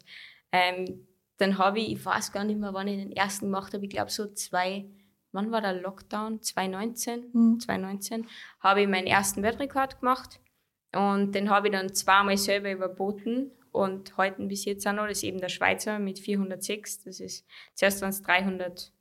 ähm, 0.52 1.06
dann 1.38 1.58
habe 1.58 1.81
ich, 1.81 1.93
ich 1.93 2.05
weiß 2.05 2.32
gar 2.32 2.44
nicht 2.44 2.58
mehr, 2.58 2.73
wann 2.73 2.88
ich 2.88 2.99
den 2.99 3.12
ersten 3.12 3.46
gemacht 3.46 3.75
habe, 3.75 3.84
ich 3.84 3.90
glaube 3.90 4.11
so 4.11 4.32
zwei, 4.32 4.87
wann 5.32 5.50
war 5.50 5.61
der 5.61 5.75
Lockdown? 5.75 6.40
2019? 6.40 7.31
Mhm. 7.32 7.61
2019 7.61 8.26
habe 8.61 8.82
ich 8.82 8.88
meinen 8.88 9.06
ersten 9.06 9.43
Wettrekord 9.43 10.00
gemacht 10.00 10.40
und 10.94 11.35
den 11.35 11.50
habe 11.50 11.69
ich 11.69 11.73
dann 11.73 11.93
zweimal 11.94 12.37
selber 12.37 12.70
überboten 12.70 13.50
und 13.73 14.17
heute 14.17 14.43
bis 14.43 14.64
jetzt 14.64 14.87
auch 14.87 14.93
noch, 14.93 15.06
das 15.06 15.19
ist 15.19 15.25
eben 15.25 15.40
der 15.40 15.49
Schweizer 15.49 15.99
mit 15.99 16.19
406, 16.19 17.05
das 17.05 17.20
ist, 17.20 17.46
zuerst 17.75 18.02
waren 18.02 18.11
es 18.11 18.23
300 18.23 18.91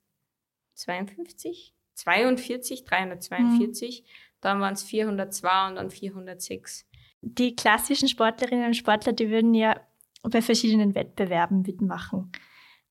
52, 0.81 1.74
42, 1.94 2.86
342, 2.86 4.01
mhm. 4.01 4.06
dann 4.42 4.60
waren 4.60 4.74
es 4.74 4.83
402 4.83 5.68
und 5.68 5.75
dann 5.75 5.89
406. 5.89 6.88
Die 7.22 7.56
klassischen 7.56 8.07
Sportlerinnen 8.07 8.68
und 8.68 8.74
Sportler, 8.75 9.13
die 9.13 9.30
würden 9.30 9.54
ja 9.54 9.80
bei 10.24 10.42
verschiedenen 10.42 10.95
Wettbewerben 10.95 11.62
mitmachen. 11.62 12.31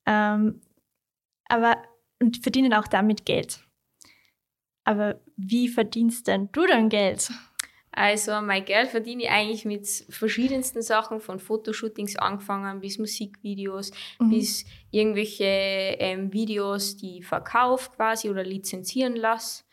Ähm, 0.07 0.61
aber 1.49 1.83
und 2.21 2.39
verdienen 2.43 2.75
auch 2.75 2.87
damit 2.87 3.25
Geld. 3.25 3.65
Aber 4.85 5.21
wie 5.37 5.69
verdienst 5.69 6.27
denn 6.27 6.51
du 6.53 6.67
dann 6.67 6.89
Geld? 6.89 7.31
Also 8.01 8.41
mein 8.41 8.65
Geld 8.65 8.89
verdiene 8.89 9.25
ich 9.25 9.31
eigentlich 9.31 9.67
mit 9.67 9.87
verschiedensten 10.09 10.81
Sachen, 10.81 11.21
von 11.21 11.39
Fotoshootings 11.39 12.17
angefangen 12.17 12.81
bis 12.81 12.97
Musikvideos, 12.99 13.91
mhm. 14.19 14.31
bis 14.31 14.65
irgendwelche 14.91 15.45
ähm, 15.45 16.33
Videos, 16.33 16.97
die 16.97 17.19
ich 17.19 17.27
verkaufe 17.27 17.91
quasi 17.91 18.31
oder 18.31 18.43
lizenzieren 18.43 19.17
lasse. 19.17 19.65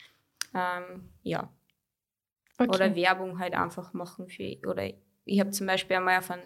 Ähm, 0.54 1.08
ja. 1.24 1.50
Okay. 2.58 2.70
Oder 2.70 2.94
Werbung 2.98 3.40
halt 3.40 3.54
einfach 3.54 3.94
machen 3.94 4.28
für, 4.28 4.58
oder 4.68 4.92
ich 5.24 5.40
habe 5.40 5.52
zum 5.52 5.66
Beispiel 5.66 5.96
einmal 5.96 6.18
auf 6.18 6.30
ein, 6.30 6.42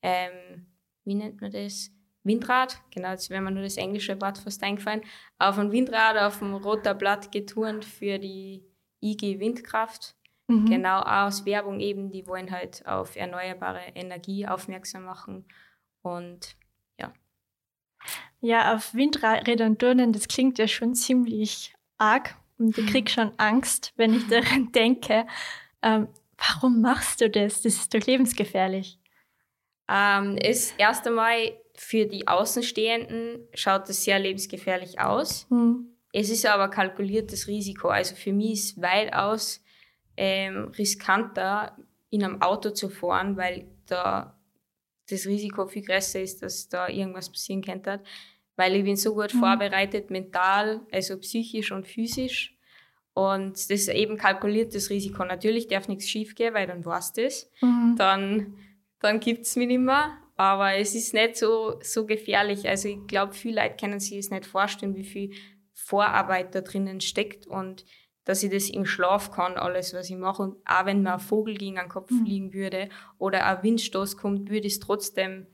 ähm, 0.00 0.66
wie 1.04 1.16
nennt 1.16 1.42
man 1.42 1.50
das? 1.50 1.90
Windrad, 2.22 2.80
genau, 2.90 3.10
jetzt 3.10 3.28
wäre 3.28 3.42
mir 3.42 3.50
nur 3.50 3.62
das 3.62 3.76
englische 3.76 4.18
Wort 4.22 4.38
fast 4.38 4.62
eingefallen, 4.62 5.02
auf 5.38 5.58
ein 5.58 5.70
Windrad 5.70 6.16
auf 6.16 6.38
dem 6.38 6.54
roter 6.54 6.94
Blatt 6.94 7.30
geturnt 7.30 7.84
für 7.84 8.18
die 8.18 8.64
IG 9.02 9.38
Windkraft 9.38 10.15
Mhm. 10.48 10.66
Genau 10.66 11.00
aus 11.00 11.44
Werbung 11.44 11.80
eben, 11.80 12.10
die 12.10 12.26
wollen 12.26 12.50
halt 12.50 12.86
auf 12.86 13.16
erneuerbare 13.16 13.82
Energie 13.94 14.46
aufmerksam 14.46 15.04
machen. 15.04 15.44
Und 16.02 16.56
ja. 16.98 17.12
Ja, 18.40 18.74
auf 18.74 18.94
Windrädern 18.94 19.78
turnen, 19.78 20.12
das 20.12 20.28
klingt 20.28 20.58
ja 20.58 20.68
schon 20.68 20.94
ziemlich 20.94 21.74
arg. 21.98 22.36
Und 22.58 22.78
ich 22.78 22.86
kriege 22.86 23.10
schon 23.10 23.32
Angst, 23.38 23.92
wenn 23.96 24.14
ich 24.14 24.26
daran 24.28 24.72
denke. 24.72 25.26
Ähm, 25.82 26.08
warum 26.38 26.80
machst 26.80 27.20
du 27.20 27.28
das? 27.28 27.62
Das 27.62 27.74
ist 27.74 27.92
doch 27.92 28.06
lebensgefährlich. 28.06 28.98
Ähm, 29.88 30.36
ist 30.38 30.74
erst 30.78 31.06
einmal 31.06 31.52
für 31.74 32.06
die 32.06 32.26
Außenstehenden 32.26 33.46
schaut 33.54 33.88
es 33.88 34.04
sehr 34.04 34.18
lebensgefährlich 34.18 34.98
aus. 35.00 35.46
Mhm. 35.50 35.96
Es 36.12 36.30
ist 36.30 36.46
aber 36.46 36.68
kalkuliertes 36.68 37.46
Risiko. 37.46 37.88
Also 37.88 38.14
für 38.14 38.32
mich 38.32 38.52
ist 38.52 38.80
weitaus 38.80 39.62
ähm, 40.16 40.72
riskanter, 40.78 41.76
in 42.10 42.24
einem 42.24 42.40
Auto 42.42 42.70
zu 42.70 42.88
fahren, 42.88 43.36
weil 43.36 43.66
da 43.86 44.38
das 45.08 45.26
Risiko 45.26 45.66
viel 45.66 45.82
größer 45.82 46.20
ist, 46.20 46.42
dass 46.42 46.68
da 46.68 46.88
irgendwas 46.88 47.30
passieren 47.30 47.62
könnte. 47.62 48.02
Weil 48.56 48.74
ich 48.74 48.84
bin 48.84 48.96
so 48.96 49.14
gut 49.14 49.34
mhm. 49.34 49.40
vorbereitet, 49.40 50.10
mental, 50.10 50.80
also 50.90 51.18
psychisch 51.18 51.72
und 51.72 51.86
physisch. 51.86 52.56
Und 53.12 53.52
das 53.52 53.70
ist 53.70 53.88
eben 53.88 54.16
kalkuliertes 54.16 54.90
Risiko. 54.90 55.24
Natürlich 55.24 55.68
darf 55.68 55.88
nichts 55.88 56.08
schief 56.08 56.34
gehen, 56.34 56.54
weil 56.54 56.66
dann 56.66 56.84
war's 56.84 57.12
das. 57.12 57.50
Mhm. 57.60 57.94
Dann, 57.96 58.56
dann 59.00 59.20
gibt's 59.20 59.56
mich 59.56 59.68
nicht 59.68 59.80
mehr. 59.80 60.18
Aber 60.36 60.74
es 60.74 60.94
ist 60.94 61.14
nicht 61.14 61.36
so, 61.36 61.78
so 61.82 62.04
gefährlich. 62.04 62.68
Also 62.68 62.88
ich 62.88 63.06
glaube, 63.06 63.32
viele 63.32 63.62
Leute 63.62 63.76
können 63.76 64.00
sich 64.00 64.18
es 64.18 64.30
nicht 64.30 64.44
vorstellen, 64.44 64.94
wie 64.94 65.04
viel 65.04 65.30
Vorarbeit 65.72 66.54
da 66.54 66.60
drinnen 66.60 67.00
steckt. 67.00 67.46
Und 67.46 67.86
dass 68.26 68.42
ich 68.42 68.50
das 68.50 68.68
im 68.68 68.84
Schlaf 68.84 69.30
kann, 69.30 69.54
alles, 69.54 69.94
was 69.94 70.10
ich 70.10 70.16
mache. 70.16 70.42
Und 70.42 70.56
auch 70.66 70.84
wenn 70.84 71.02
mir 71.02 71.14
ein 71.14 71.20
Vogel 71.20 71.54
gegen 71.54 71.76
den 71.76 71.88
Kopf 71.88 72.10
mhm. 72.10 72.26
fliegen 72.26 72.52
würde 72.52 72.88
oder 73.18 73.46
ein 73.46 73.62
Windstoß 73.62 74.16
kommt, 74.16 74.50
würde 74.50 74.66
ich 74.66 74.74
es 74.74 74.80
trotzdem, 74.80 75.46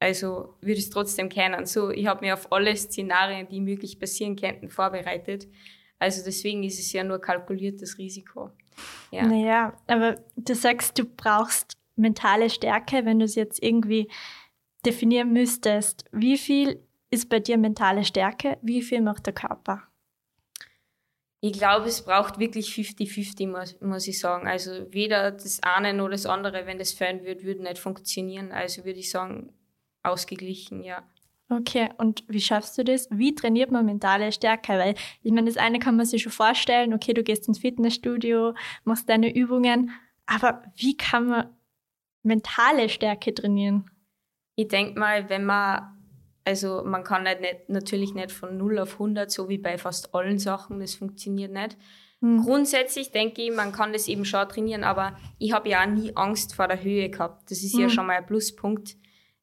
also 0.00 0.54
würde 0.62 0.78
ich 0.78 0.86
es 0.86 0.90
trotzdem 0.90 1.28
kennen. 1.28 1.66
So, 1.66 1.90
ich 1.90 2.06
habe 2.06 2.24
mir 2.24 2.34
auf 2.34 2.50
alle 2.50 2.74
Szenarien, 2.74 3.48
die 3.48 3.60
möglich 3.60 4.00
passieren 4.00 4.34
könnten, 4.34 4.70
vorbereitet. 4.70 5.46
Also 5.98 6.24
deswegen 6.24 6.64
ist 6.64 6.80
es 6.80 6.90
ja 6.92 7.04
nur 7.04 7.20
kalkuliertes 7.20 7.98
Risiko. 7.98 8.50
Ja. 9.10 9.26
Naja, 9.26 9.74
aber 9.86 10.16
du 10.36 10.54
sagst, 10.54 10.98
du 10.98 11.04
brauchst 11.04 11.76
mentale 11.96 12.48
Stärke, 12.48 13.04
wenn 13.04 13.18
du 13.18 13.26
es 13.26 13.34
jetzt 13.34 13.62
irgendwie 13.62 14.08
definieren 14.86 15.34
müsstest. 15.34 16.06
Wie 16.12 16.38
viel 16.38 16.82
ist 17.10 17.28
bei 17.28 17.40
dir 17.40 17.58
mentale 17.58 18.04
Stärke? 18.04 18.56
Wie 18.62 18.80
viel 18.80 19.02
macht 19.02 19.26
der 19.26 19.34
Körper? 19.34 19.82
Ich 21.42 21.52
glaube, 21.54 21.86
es 21.86 22.02
braucht 22.04 22.38
wirklich 22.38 22.68
50-50, 22.68 23.48
muss, 23.48 23.80
muss, 23.80 24.06
ich 24.06 24.18
sagen. 24.18 24.46
Also 24.46 24.92
weder 24.92 25.30
das 25.30 25.62
eine 25.62 25.94
noch 25.94 26.10
das 26.10 26.26
andere, 26.26 26.66
wenn 26.66 26.78
das 26.78 26.92
fehlen 26.92 27.24
würde, 27.24 27.44
würde 27.44 27.62
nicht 27.62 27.78
funktionieren. 27.78 28.52
Also 28.52 28.84
würde 28.84 28.98
ich 28.98 29.10
sagen, 29.10 29.52
ausgeglichen, 30.02 30.82
ja. 30.82 31.02
Okay, 31.48 31.88
und 31.98 32.22
wie 32.28 32.40
schaffst 32.40 32.78
du 32.78 32.84
das? 32.84 33.08
Wie 33.10 33.34
trainiert 33.34 33.72
man 33.72 33.84
mentale 33.84 34.30
Stärke? 34.30 34.74
Weil 34.74 34.94
ich 35.22 35.32
meine, 35.32 35.48
das 35.48 35.56
eine 35.56 35.80
kann 35.80 35.96
man 35.96 36.06
sich 36.06 36.22
schon 36.22 36.30
vorstellen, 36.30 36.94
okay, 36.94 37.12
du 37.12 37.24
gehst 37.24 37.48
ins 37.48 37.58
Fitnessstudio, 37.58 38.54
machst 38.84 39.08
deine 39.08 39.34
Übungen, 39.34 39.90
aber 40.26 40.62
wie 40.76 40.96
kann 40.96 41.26
man 41.26 41.48
mentale 42.22 42.88
Stärke 42.88 43.34
trainieren? 43.34 43.90
Ich 44.54 44.68
denke 44.68 44.98
mal, 44.98 45.28
wenn 45.28 45.44
man, 45.44 45.99
also 46.50 46.82
man 46.84 47.04
kann 47.04 47.22
nicht, 47.22 47.40
nicht, 47.40 47.68
natürlich 47.68 48.12
nicht 48.12 48.32
von 48.32 48.56
0 48.56 48.80
auf 48.80 48.94
100, 48.94 49.30
so 49.30 49.48
wie 49.48 49.58
bei 49.58 49.78
fast 49.78 50.14
allen 50.14 50.38
Sachen, 50.38 50.80
das 50.80 50.96
funktioniert 50.96 51.52
nicht. 51.52 51.76
Hm. 52.20 52.42
Grundsätzlich 52.42 53.12
denke 53.12 53.42
ich, 53.42 53.54
man 53.54 53.70
kann 53.70 53.92
das 53.92 54.08
eben 54.08 54.24
schon 54.24 54.48
trainieren, 54.48 54.82
aber 54.82 55.16
ich 55.38 55.52
habe 55.52 55.68
ja 55.68 55.82
auch 55.82 55.86
nie 55.86 56.14
Angst 56.16 56.54
vor 56.54 56.66
der 56.66 56.82
Höhe 56.82 57.08
gehabt. 57.08 57.50
Das 57.50 57.62
ist 57.62 57.74
hm. 57.74 57.80
ja 57.82 57.88
schon 57.88 58.06
mal 58.06 58.16
ein 58.16 58.26
Pluspunkt. 58.26 58.96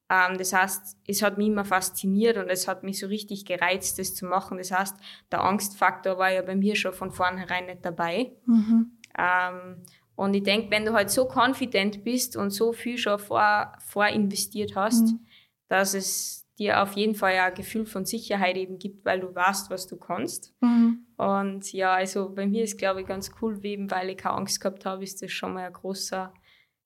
Ähm, 0.10 0.38
das 0.38 0.52
heißt, 0.52 0.98
es 1.08 1.22
hat 1.22 1.38
mich 1.38 1.48
immer 1.48 1.64
fasziniert 1.64 2.38
und 2.38 2.50
es 2.50 2.68
hat 2.68 2.84
mich 2.84 3.00
so 3.00 3.08
richtig 3.08 3.46
gereizt, 3.46 4.00
das 4.00 4.14
zu 4.14 4.26
machen. 4.26 4.58
Das 4.58 4.72
heißt, 4.72 4.98
der 5.32 5.44
Angstfaktor 5.44 6.18
war 6.18 6.32
ja 6.32 6.42
bei 6.42 6.58
mir 6.58 6.76
schon 6.76 6.94
von 6.94 7.12
vornherein 7.12 7.68
nicht 7.68 7.86
dabei. 7.86 8.34
Mhm. 8.46 8.98
Ähm, 9.18 9.84
und 10.16 10.34
ich 10.34 10.44
denke, 10.44 10.72
wenn 10.72 10.84
du 10.84 10.92
halt 10.94 11.10
so 11.10 11.26
confident 11.26 12.04
bist 12.04 12.36
und 12.36 12.50
so 12.50 12.74
viel 12.74 12.98
schon 12.98 13.18
vor, 13.18 13.72
vorinvestiert 13.80 14.76
hast, 14.76 15.14
mhm. 15.14 15.26
dass 15.70 15.94
es 15.94 16.47
dir 16.60 16.82
auf 16.82 16.94
jeden 16.94 17.16
Fall 17.16 17.34
ein 17.34 17.54
Gefühl 17.54 17.86
von 17.86 18.06
Sicherheit 18.06 18.58
eben 18.58 18.80
gibt, 18.80 19.06
weil 19.06 19.20
du 19.20 19.34
weißt, 19.34 19.70
was 19.70 19.88
du 19.88 19.98
kannst. 19.98 20.54
Mhm. 20.62 21.06
Und 21.18 21.72
ja, 21.74 21.94
also 21.94 22.30
bei 22.30 22.46
mir 22.48 22.64
ist, 22.64 22.78
glaube 22.78 23.02
ich, 23.02 23.08
ganz 23.08 23.32
cool, 23.42 23.60
eben 23.64 23.90
weil 23.92 24.10
ich 24.10 24.18
keine 24.18 24.36
Angst 24.36 24.60
gehabt 24.60 24.86
habe, 24.86 25.04
ist 25.04 25.22
das 25.22 25.32
schon 25.32 25.54
mal 25.54 25.66
ein 25.66 25.74
großer, 25.74 26.34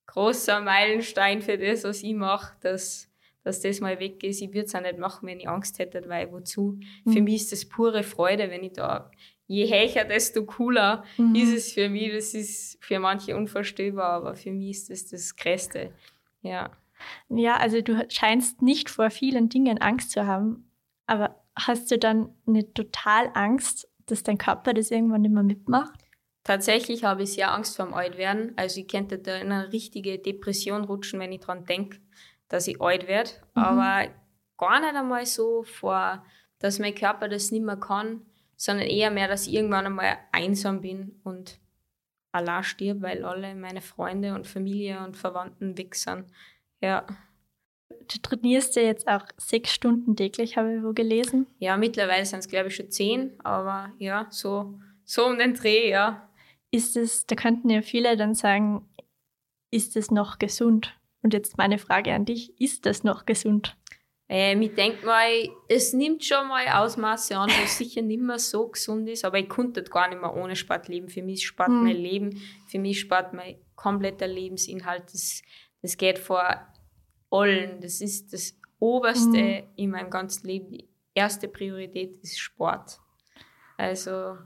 großer 0.07 0.61
Meilenstein 0.61 1.41
für 1.41 1.57
das, 1.57 1.83
was 1.83 2.03
ich 2.03 2.13
mache, 2.13 2.55
dass 2.61 3.11
dass 3.43 3.61
das 3.61 3.79
mal 3.79 3.99
weg 3.99 4.23
ist. 4.23 4.41
Ich 4.41 4.49
würde 4.49 4.65
es 4.65 4.75
auch 4.75 4.81
nicht 4.81 4.97
machen, 4.97 5.27
wenn 5.27 5.39
ich 5.39 5.49
Angst 5.49 5.79
hätte, 5.79 6.07
weil 6.07 6.31
wozu? 6.31 6.79
Mhm. 7.05 7.11
Für 7.11 7.21
mich 7.21 7.35
ist 7.37 7.51
das 7.51 7.65
pure 7.65 8.03
Freude, 8.03 8.49
wenn 8.49 8.63
ich 8.63 8.73
da, 8.73 9.09
je 9.47 9.67
höher, 9.67 10.05
desto 10.05 10.45
cooler 10.45 11.03
mhm. 11.17 11.35
ist 11.35 11.53
es 11.53 11.71
für 11.73 11.89
mich. 11.89 12.11
Das 12.13 12.33
ist 12.33 12.77
für 12.83 12.99
manche 12.99 13.35
unvorstellbar, 13.35 14.11
aber 14.11 14.35
für 14.35 14.51
mich 14.51 14.71
ist 14.71 14.89
das 14.89 15.07
das 15.07 15.35
Größte. 15.35 15.91
Ja. 16.41 16.71
Ja, 17.29 17.57
also 17.57 17.81
du 17.81 18.05
scheinst 18.09 18.61
nicht 18.61 18.89
vor 18.89 19.09
vielen 19.09 19.49
Dingen 19.49 19.79
Angst 19.79 20.11
zu 20.11 20.25
haben, 20.25 20.69
aber 21.07 21.43
hast 21.55 21.91
du 21.91 21.97
dann 21.97 22.29
nicht 22.45 22.75
total 22.75 23.31
Angst, 23.33 23.87
dass 24.05 24.23
dein 24.23 24.37
Körper 24.37 24.73
das 24.73 24.91
irgendwann 24.91 25.21
nicht 25.21 25.33
mehr 25.33 25.43
mitmacht? 25.43 25.99
Tatsächlich 26.43 27.03
habe 27.03 27.23
ich 27.23 27.33
sehr 27.33 27.53
Angst 27.53 27.75
vor 27.75 27.85
dem 27.85 27.93
Altwerden. 27.93 28.53
Also 28.55 28.79
ich 28.79 28.87
könnte 28.87 29.19
da 29.19 29.35
in 29.37 29.51
eine 29.51 29.71
richtige 29.71 30.17
Depression 30.17 30.83
rutschen, 30.83 31.19
wenn 31.19 31.31
ich 31.31 31.41
dran 31.41 31.65
denke 31.65 31.99
dass 32.51 32.67
ich 32.67 32.81
alt 32.81 33.07
werde, 33.07 33.31
mhm. 33.55 33.63
aber 33.63 34.09
gar 34.57 34.79
nicht 34.81 34.95
einmal 34.95 35.25
so 35.25 35.63
vor, 35.63 36.23
dass 36.59 36.79
mein 36.79 36.93
Körper 36.93 37.29
das 37.29 37.51
nicht 37.51 37.63
mehr 37.63 37.77
kann, 37.77 38.25
sondern 38.57 38.87
eher 38.87 39.09
mehr, 39.09 39.27
dass 39.27 39.47
ich 39.47 39.53
irgendwann 39.53 39.85
einmal 39.85 40.17
einsam 40.31 40.81
bin 40.81 41.19
und 41.23 41.59
allein 42.33 42.63
stirb, 42.63 43.01
weil 43.01 43.23
alle 43.23 43.55
meine 43.55 43.81
Freunde 43.81 44.35
und 44.35 44.47
Familie 44.47 45.03
und 45.03 45.17
Verwandten 45.17 45.77
weg 45.77 45.95
sind. 45.95 46.25
Ja. 46.81 47.05
Du 47.89 48.19
trainierst 48.21 48.75
ja 48.75 48.81
jetzt 48.81 49.07
auch 49.07 49.25
sechs 49.37 49.71
Stunden 49.71 50.15
täglich, 50.15 50.57
habe 50.57 50.75
ich 50.75 50.83
wo 50.83 50.91
gelesen. 50.93 51.47
Ja, 51.59 51.77
mittlerweile 51.77 52.25
sind 52.25 52.39
es, 52.39 52.47
glaube 52.47 52.67
ich, 52.67 52.75
schon 52.75 52.91
zehn, 52.91 53.39
aber 53.43 53.93
ja, 53.99 54.27
so, 54.29 54.79
so 55.05 55.25
um 55.25 55.37
den 55.37 55.53
Dreh, 55.53 55.89
ja. 55.89 56.29
Ist 56.71 56.97
es, 56.97 57.25
da 57.25 57.35
könnten 57.35 57.69
ja 57.69 57.81
viele 57.81 58.17
dann 58.17 58.33
sagen, 58.33 58.89
ist 59.71 59.95
es 59.95 60.11
noch 60.11 60.39
gesund? 60.39 60.97
Und 61.21 61.33
jetzt 61.33 61.57
meine 61.57 61.77
Frage 61.77 62.13
an 62.13 62.25
dich, 62.25 62.59
ist 62.59 62.85
das 62.85 63.03
noch 63.03 63.25
gesund? 63.25 63.77
Ähm, 64.33 64.61
ich 64.61 64.73
denke 64.75 65.05
mal, 65.05 65.29
es 65.67 65.91
nimmt 65.91 66.23
schon 66.23 66.47
mal 66.47 66.65
Ausmaße 66.65 67.37
an, 67.37 67.49
was 67.61 67.77
sicher 67.77 68.01
nicht 68.01 68.21
mehr 68.21 68.39
so 68.39 68.69
gesund 68.69 69.09
ist, 69.09 69.25
aber 69.25 69.39
ich 69.39 69.49
konnte 69.49 69.83
gar 69.83 70.07
nicht 70.07 70.21
mehr 70.21 70.33
ohne 70.33 70.55
Sport 70.55 70.87
leben. 70.87 71.09
Für 71.09 71.21
mich 71.21 71.41
ist 71.41 71.43
Sport 71.43 71.67
hm. 71.67 71.83
mein 71.83 71.97
Leben, 71.97 72.41
für 72.67 72.79
mich 72.79 72.91
ist 72.91 73.01
Sport 73.01 73.33
mein 73.33 73.57
kompletter 73.75 74.27
Lebensinhalt. 74.27 75.03
Das, 75.11 75.41
das 75.81 75.97
geht 75.97 76.19
vor 76.19 76.43
allen. 77.29 77.81
Das 77.81 78.01
ist 78.01 78.33
das 78.33 78.57
Oberste 78.79 79.37
hm. 79.37 79.63
in 79.75 79.91
meinem 79.91 80.09
ganzen 80.09 80.47
Leben. 80.47 80.69
Die 80.69 80.89
erste 81.13 81.47
Priorität 81.47 82.19
ist 82.21 82.39
Sport. 82.39 82.99
Also, 83.77 84.37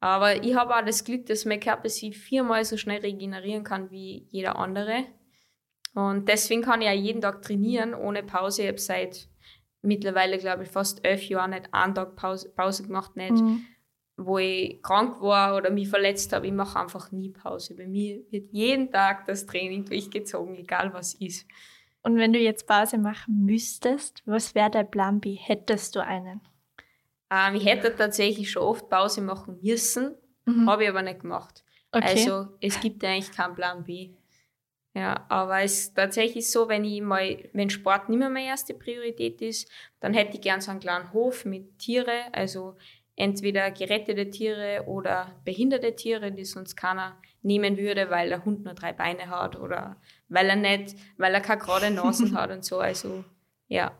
aber 0.00 0.42
ich 0.42 0.54
habe 0.54 0.76
auch 0.76 0.84
das 0.84 1.04
Glück, 1.04 1.26
dass 1.26 1.44
mein 1.44 1.60
Körper 1.60 1.88
sich 1.88 2.16
viermal 2.16 2.64
so 2.64 2.76
schnell 2.76 3.00
regenerieren 3.00 3.64
kann 3.64 3.90
wie 3.90 4.26
jeder 4.30 4.56
andere. 4.56 5.04
Und 5.94 6.28
deswegen 6.28 6.62
kann 6.62 6.82
ich 6.82 6.88
auch 6.88 6.92
jeden 6.92 7.22
Tag 7.22 7.42
trainieren 7.42 7.94
ohne 7.94 8.22
Pause. 8.22 8.62
Ich 8.62 8.68
habe 8.68 8.78
seit 8.78 9.28
mittlerweile, 9.82 10.38
glaube 10.38 10.64
ich, 10.64 10.68
fast 10.68 11.04
elf 11.04 11.22
Jahren 11.28 11.50
nicht 11.50 11.72
einen 11.72 11.94
Tag 11.94 12.16
Pause, 12.16 12.50
Pause 12.50 12.82
gemacht, 12.82 13.16
nicht 13.16 13.32
mhm. 13.32 13.64
Wo 14.16 14.38
ich 14.38 14.82
krank 14.82 15.20
war 15.20 15.56
oder 15.56 15.70
mich 15.70 15.88
verletzt 15.88 16.32
habe. 16.32 16.46
Ich 16.46 16.52
mache 16.52 16.78
einfach 16.78 17.12
nie 17.12 17.30
Pause. 17.30 17.74
Bei 17.74 17.86
mir 17.86 18.22
wird 18.30 18.48
jeden 18.52 18.90
Tag 18.90 19.26
das 19.26 19.46
Training 19.46 19.84
durchgezogen, 19.84 20.56
egal 20.56 20.92
was 20.94 21.14
ist. 21.14 21.46
Und 22.02 22.16
wenn 22.16 22.32
du 22.32 22.38
jetzt 22.38 22.66
Pause 22.66 22.98
machen 22.98 23.44
müsstest, 23.44 24.22
was 24.26 24.54
wäre 24.54 24.70
dein 24.70 24.90
Plan 24.90 25.20
B? 25.20 25.34
Hättest 25.34 25.96
du 25.96 26.00
einen? 26.00 26.40
Ähm, 27.30 27.56
ich 27.56 27.66
hätte 27.66 27.94
tatsächlich 27.94 28.50
schon 28.50 28.62
oft 28.62 28.88
Pause 28.88 29.20
machen 29.20 29.58
müssen, 29.60 30.14
mhm. 30.44 30.70
habe 30.70 30.84
ich 30.84 30.88
aber 30.88 31.02
nicht 31.02 31.20
gemacht. 31.20 31.64
Okay. 31.90 32.06
Also 32.06 32.48
es 32.60 32.80
gibt 32.80 33.04
eigentlich 33.04 33.32
keinen 33.32 33.54
Plan 33.54 33.84
B. 33.84 34.10
Ja, 34.94 35.26
aber 35.28 35.60
es 35.60 35.80
ist 35.80 35.94
tatsächlich 35.94 36.50
so, 36.50 36.68
wenn 36.68 36.84
ich 36.84 37.02
mal, 37.02 37.50
wenn 37.52 37.68
Sport 37.68 38.08
nicht 38.08 38.18
mehr 38.18 38.30
meine 38.30 38.46
erste 38.46 38.72
Priorität 38.72 39.42
ist, 39.42 39.70
dann 40.00 40.14
hätte 40.14 40.36
ich 40.36 40.40
gern 40.40 40.62
so 40.62 40.70
einen 40.70 40.80
kleinen 40.80 41.12
Hof 41.12 41.44
mit 41.44 41.78
Tiere, 41.78 42.32
also 42.32 42.76
entweder 43.16 43.70
gerettete 43.70 44.30
Tiere 44.30 44.84
oder 44.86 45.32
behinderte 45.44 45.96
Tiere, 45.96 46.32
die 46.32 46.44
sonst 46.44 46.76
keiner 46.76 47.16
nehmen 47.42 47.78
würde, 47.78 48.10
weil 48.10 48.28
der 48.28 48.44
Hund 48.44 48.64
nur 48.64 48.74
drei 48.74 48.92
Beine 48.92 49.28
hat 49.28 49.58
oder 49.58 49.96
weil 50.28 50.48
er 50.48 50.56
nicht, 50.56 50.96
weil 51.16 51.32
er 51.32 51.40
keine 51.40 51.60
gerade 51.60 51.90
Nasen 51.90 52.36
hat 52.36 52.50
und 52.50 52.64
so. 52.64 52.78
Also 52.78 53.24
ja. 53.68 53.92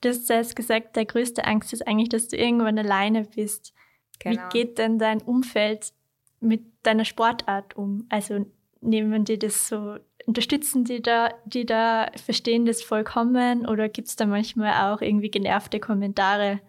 Du 0.00 0.08
hast 0.08 0.26
zuerst 0.26 0.56
gesagt, 0.56 0.96
der 0.96 1.06
größte 1.06 1.44
Angst 1.44 1.72
ist 1.72 1.86
eigentlich, 1.86 2.08
dass 2.08 2.28
du 2.28 2.36
irgendwann 2.36 2.78
alleine 2.78 3.24
bist. 3.24 3.72
Genau. 4.18 4.42
Wie 4.42 4.48
geht 4.50 4.78
denn 4.78 4.98
dein 4.98 5.22
Umfeld 5.22 5.92
mit 6.40 6.62
deiner 6.82 7.04
Sportart 7.04 7.76
um? 7.76 8.06
Also 8.08 8.46
nehmen 8.80 9.24
die 9.24 9.38
das 9.38 9.68
so 9.68 9.96
unterstützen 10.26 10.84
die 10.84 11.02
da, 11.02 11.30
die 11.44 11.66
da 11.66 12.10
verstehen 12.14 12.64
das 12.64 12.82
vollkommen 12.82 13.66
oder 13.66 13.88
gibt 13.88 14.08
es 14.08 14.16
da 14.16 14.26
manchmal 14.26 14.92
auch 14.92 15.00
irgendwie 15.00 15.30
genervte 15.30 15.80
Kommentare? 15.80 16.60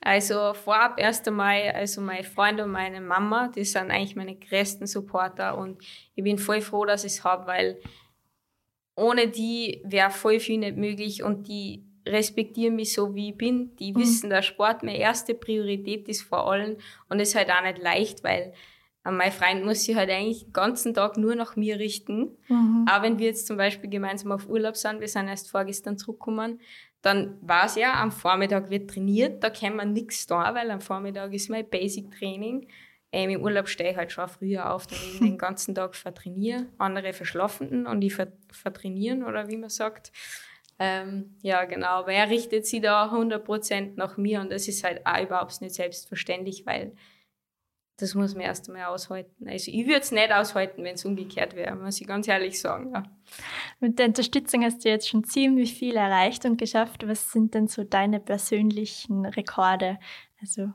Also 0.00 0.54
vorab 0.54 0.98
erst 0.98 1.26
einmal, 1.26 1.72
also 1.74 2.00
meine 2.00 2.22
Freunde 2.22 2.64
und 2.64 2.70
meine 2.70 3.00
Mama, 3.00 3.48
die 3.48 3.64
sind 3.64 3.90
eigentlich 3.90 4.16
meine 4.16 4.36
größten 4.36 4.86
Supporter 4.86 5.58
und 5.58 5.82
ich 6.14 6.22
bin 6.22 6.38
voll 6.38 6.60
froh, 6.60 6.84
dass 6.84 7.04
ich 7.04 7.12
es 7.12 7.24
habe, 7.24 7.46
weil 7.46 7.80
ohne 8.94 9.28
die 9.28 9.82
wäre 9.84 10.10
voll 10.10 10.40
viel 10.40 10.58
nicht 10.58 10.76
möglich 10.76 11.22
und 11.22 11.48
die 11.48 11.84
respektieren 12.06 12.76
mich 12.76 12.92
so, 12.92 13.14
wie 13.14 13.30
ich 13.30 13.36
bin. 13.36 13.76
Die 13.76 13.92
mhm. 13.92 13.98
wissen, 13.98 14.30
dass 14.30 14.46
Sport 14.46 14.82
meine 14.82 14.98
erste 14.98 15.34
Priorität 15.34 16.08
ist 16.08 16.22
vor 16.22 16.50
allem 16.50 16.76
und 17.08 17.20
es 17.20 17.30
ist 17.30 17.34
halt 17.34 17.50
auch 17.50 17.62
nicht 17.62 17.78
leicht, 17.78 18.22
weil 18.24 18.52
mein 19.04 19.32
Freund 19.32 19.64
muss 19.64 19.84
sich 19.84 19.96
halt 19.96 20.10
eigentlich 20.10 20.44
den 20.44 20.52
ganzen 20.52 20.92
Tag 20.94 21.16
nur 21.16 21.34
nach 21.34 21.56
mir 21.56 21.78
richten. 21.78 22.36
Mhm. 22.48 22.86
Auch 22.90 23.02
wenn 23.02 23.18
wir 23.18 23.26
jetzt 23.26 23.46
zum 23.46 23.56
Beispiel 23.56 23.88
gemeinsam 23.88 24.32
auf 24.32 24.48
Urlaub 24.48 24.76
sind, 24.76 25.00
wir 25.00 25.08
sind 25.08 25.28
erst 25.28 25.50
vorgestern 25.50 25.96
zurückgekommen, 25.96 26.60
dann 27.02 27.38
war 27.40 27.66
es 27.66 27.76
ja, 27.76 28.00
am 28.00 28.10
Vormittag 28.10 28.70
wird 28.70 28.90
trainiert, 28.90 29.42
da 29.42 29.50
kann 29.50 29.76
man 29.76 29.92
nichts 29.92 30.26
da, 30.26 30.54
weil 30.54 30.70
am 30.70 30.80
Vormittag 30.80 31.32
ist 31.32 31.48
mein 31.48 31.68
Basic-Training. 31.68 32.68
Ähm, 33.10 33.30
Im 33.30 33.42
Urlaub 33.42 33.68
stehe 33.68 33.92
ich 33.92 33.96
halt 33.96 34.12
schon 34.12 34.28
früher 34.28 34.72
auf, 34.72 34.86
damit 34.86 35.04
ich 35.14 35.18
den 35.20 35.38
ganzen 35.38 35.74
Tag 35.74 35.94
vertrainiere. 35.94 36.66
Andere 36.76 37.12
verschlafen 37.12 37.86
und 37.86 38.02
ich 38.02 38.14
vertrainieren, 38.50 39.24
oder 39.24 39.48
wie 39.48 39.56
man 39.56 39.70
sagt. 39.70 40.12
Ähm, 40.78 41.34
ja, 41.42 41.64
genau. 41.64 42.00
Aber 42.00 42.12
er 42.12 42.28
richtet 42.28 42.66
sich 42.66 42.80
da 42.80 43.10
100% 43.12 43.92
nach 43.96 44.16
mir 44.16 44.40
und 44.40 44.50
das 44.50 44.68
ist 44.68 44.84
halt 44.84 45.06
auch 45.06 45.22
überhaupt 45.22 45.60
nicht 45.60 45.74
selbstverständlich, 45.74 46.66
weil 46.66 46.92
das 47.98 48.14
muss 48.14 48.34
man 48.34 48.44
erst 48.44 48.68
einmal 48.68 48.86
aushalten. 48.86 49.48
Also 49.48 49.72
ich 49.72 49.84
würde 49.86 50.00
es 50.00 50.12
nicht 50.12 50.32
aushalten, 50.32 50.84
wenn 50.84 50.94
es 50.94 51.04
umgekehrt 51.04 51.56
wäre, 51.56 51.74
muss 51.74 52.00
ich 52.00 52.06
ganz 52.06 52.28
ehrlich 52.28 52.60
sagen. 52.60 52.92
Ja. 52.94 53.02
Mit 53.80 53.98
der 53.98 54.06
Unterstützung 54.06 54.62
hast 54.62 54.84
du 54.84 54.88
jetzt 54.88 55.08
schon 55.08 55.24
ziemlich 55.24 55.74
viel 55.74 55.96
erreicht 55.96 56.44
und 56.44 56.58
geschafft. 56.58 57.06
Was 57.08 57.32
sind 57.32 57.54
denn 57.54 57.66
so 57.66 57.82
deine 57.82 58.20
persönlichen 58.20 59.26
Rekorde? 59.26 59.98
Also 60.40 60.70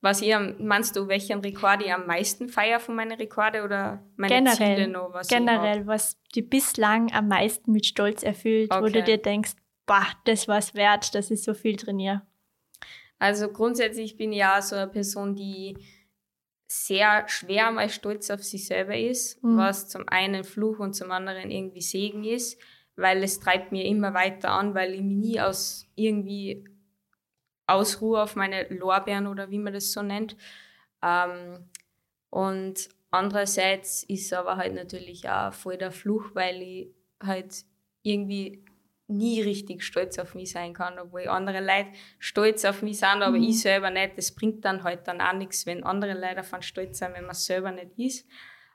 Was 0.00 0.22
ich 0.22 0.34
am, 0.34 0.54
meinst 0.60 0.96
du, 0.96 1.08
welchen 1.08 1.40
Rekord 1.40 1.82
ich 1.82 1.92
am 1.92 2.06
meisten 2.06 2.48
feiere 2.48 2.80
von 2.80 2.94
meinen 2.94 3.12
Rekorde 3.12 3.64
oder 3.64 4.02
meine 4.16 4.34
generell, 4.34 4.76
Ziele 4.76 4.88
noch? 4.88 5.12
Was 5.12 5.28
generell, 5.28 5.86
was 5.86 6.18
die 6.34 6.42
bislang 6.42 7.12
am 7.12 7.28
meisten 7.28 7.72
mit 7.72 7.84
Stolz 7.84 8.22
erfüllt, 8.22 8.72
okay. 8.72 8.82
wo 8.82 8.88
du 8.88 9.02
dir 9.02 9.18
denkst, 9.18 9.52
bah, 9.84 10.06
das 10.24 10.48
war's 10.48 10.74
wert, 10.74 11.14
dass 11.14 11.30
ich 11.30 11.42
so 11.42 11.52
viel 11.52 11.76
trainiere. 11.76 12.22
Also 13.18 13.48
grundsätzlich 13.48 14.16
bin 14.16 14.32
ich 14.32 14.38
ja 14.38 14.60
so 14.62 14.74
eine 14.74 14.88
Person, 14.88 15.36
die 15.36 15.76
sehr 16.72 17.28
schwer 17.28 17.70
mal 17.70 17.90
stolz 17.90 18.30
auf 18.30 18.42
sich 18.42 18.66
selber 18.66 18.96
ist, 18.96 19.42
mhm. 19.44 19.58
was 19.58 19.90
zum 19.90 20.08
einen 20.08 20.42
Fluch 20.42 20.78
und 20.78 20.94
zum 20.94 21.10
anderen 21.10 21.50
irgendwie 21.50 21.82
Segen 21.82 22.24
ist, 22.24 22.58
weil 22.96 23.22
es 23.22 23.40
treibt 23.40 23.72
mir 23.72 23.84
immer 23.84 24.14
weiter 24.14 24.52
an, 24.52 24.74
weil 24.74 24.94
ich 24.94 25.02
mich 25.02 25.16
nie 25.16 25.40
aus 25.40 25.86
irgendwie 25.96 26.64
ausruhe 27.66 28.22
auf 28.22 28.36
meine 28.36 28.68
Lorbeeren 28.68 29.26
oder 29.26 29.50
wie 29.50 29.58
man 29.58 29.74
das 29.74 29.92
so 29.92 30.02
nennt. 30.02 30.34
Ähm, 31.02 31.68
und 32.30 32.88
andererseits 33.10 34.02
ist 34.04 34.32
aber 34.32 34.56
halt 34.56 34.74
natürlich 34.74 35.28
auch 35.28 35.52
voll 35.52 35.76
der 35.76 35.92
Fluch, 35.92 36.30
weil 36.32 36.62
ich 36.62 36.94
halt 37.22 37.66
irgendwie 38.02 38.64
nie 39.16 39.40
richtig 39.42 39.82
stolz 39.82 40.18
auf 40.18 40.34
mich 40.34 40.52
sein 40.52 40.74
kann, 40.74 40.98
obwohl 40.98 41.28
andere 41.28 41.60
Leute 41.60 41.90
stolz 42.18 42.64
auf 42.64 42.82
mich 42.82 42.98
sind, 42.98 43.22
aber 43.22 43.36
mhm. 43.36 43.44
ich 43.44 43.60
selber 43.60 43.90
nicht. 43.90 44.16
Das 44.16 44.34
bringt 44.34 44.64
dann 44.64 44.84
halt 44.84 45.06
dann 45.06 45.20
auch 45.20 45.34
nichts, 45.34 45.66
wenn 45.66 45.84
andere 45.84 46.14
Leute 46.14 46.36
davon 46.36 46.62
stolz 46.62 46.98
sind, 46.98 47.14
wenn 47.14 47.22
man 47.22 47.32
es 47.32 47.44
selber 47.44 47.70
nicht 47.70 47.98
ist. 47.98 48.26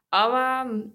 Aber 0.10 0.70
ähm, 0.70 0.94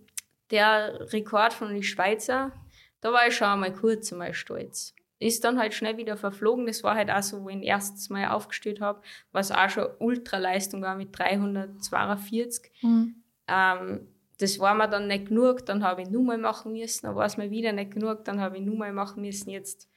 der 0.50 1.12
Rekord 1.12 1.52
von 1.52 1.72
den 1.72 1.82
Schweizer, 1.82 2.52
da 3.00 3.12
war 3.12 3.26
ich 3.26 3.36
schon 3.36 3.48
einmal 3.48 3.72
kurz 3.72 4.12
einmal 4.12 4.34
stolz 4.34 4.94
ist 5.22 5.44
dann 5.44 5.58
halt 5.58 5.72
schnell 5.72 5.96
wieder 5.96 6.16
verflogen. 6.16 6.66
Das 6.66 6.82
war 6.82 6.96
halt 6.96 7.10
auch 7.10 7.22
so, 7.22 7.42
wo 7.42 7.48
ich 7.48 7.56
ihn 7.56 7.62
erstes 7.62 8.10
Mal 8.10 8.28
aufgestellt 8.28 8.80
habe, 8.80 9.02
was 9.30 9.52
auch 9.52 9.70
schon 9.70 9.88
Ultraleistung 9.98 10.82
war 10.82 10.96
mit 10.96 11.16
342. 11.16 12.72
Mhm. 12.82 13.22
Ähm, 13.48 14.08
das 14.38 14.58
war 14.58 14.74
mir 14.74 14.88
dann 14.88 15.06
nicht 15.06 15.26
genug, 15.26 15.66
dann 15.66 15.84
habe 15.84 16.02
ich 16.02 16.10
nur 16.10 16.22
mal 16.22 16.38
machen 16.38 16.72
müssen, 16.72 17.06
dann 17.06 17.14
war 17.14 17.26
es 17.26 17.36
mir 17.36 17.50
wieder 17.50 17.72
nicht 17.72 17.92
genug, 17.92 18.24
dann 18.24 18.40
habe 18.40 18.56
ich 18.56 18.62
nur 18.62 18.76
mal 18.76 18.92
machen 18.92 19.22
müssen, 19.22 19.50
jetzt 19.50 19.88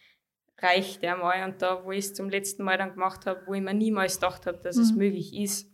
reicht 0.60 1.02
der 1.02 1.18
mal. 1.18 1.44
Und 1.44 1.62
da, 1.62 1.84
wo 1.84 1.92
ich 1.92 2.06
es 2.06 2.14
zum 2.14 2.30
letzten 2.30 2.64
Mal 2.64 2.78
dann 2.78 2.94
gemacht 2.94 3.26
habe, 3.26 3.42
wo 3.46 3.54
ich 3.54 3.62
mir 3.62 3.74
niemals 3.74 4.16
gedacht 4.16 4.46
habe, 4.46 4.58
dass 4.60 4.76
mhm. 4.76 4.84
es 4.84 4.92
möglich 4.94 5.34
ist, 5.36 5.72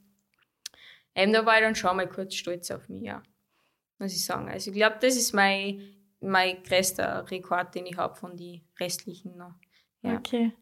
ähm, 1.14 1.34
da 1.34 1.46
war 1.46 1.56
ich 1.56 1.64
dann 1.64 1.76
schon 1.76 1.98
mal 1.98 2.08
kurz 2.08 2.36
stolz 2.36 2.72
auf 2.72 2.88
mich, 2.88 3.04
ja. 3.04 3.22
Muss 4.00 4.14
ich 4.14 4.26
sagen. 4.26 4.50
Also 4.50 4.72
ich 4.72 4.78
glaube, 4.78 4.98
das 5.00 5.16
ist 5.16 5.34
mein 5.34 6.02
mein 6.22 6.64
größter 6.64 7.30
Rekord, 7.30 7.76
den 7.76 7.88
ich 7.88 7.98
habe 7.98 8.16
von 8.16 8.38
den 8.38 8.62
restlichen 8.80 9.36
noch. 9.38 9.56
Ja. 10.04 10.18
Okay. 10.18 10.54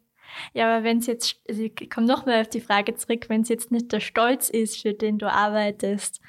Ja, 0.54 0.74
aber 0.74 0.84
wenn 0.84 1.00
es 1.00 1.08
jetzt, 1.08 1.42
also 1.48 1.64
ich 1.64 1.90
komme 1.90 2.08
nochmal 2.08 2.42
auf 2.42 2.50
die 2.50 2.62
Frage 2.62 2.96
zurück, 2.96 3.30
wenn 3.30 3.42
es 3.42 3.50
jetzt 3.50 3.72
nicht 3.72 3.92
der 3.92 4.00
Stolz 4.00 4.50
ist, 4.50 4.82
für 4.82 4.94
den 4.94 5.18
du 5.18 5.32
arbeitest, 5.32 6.22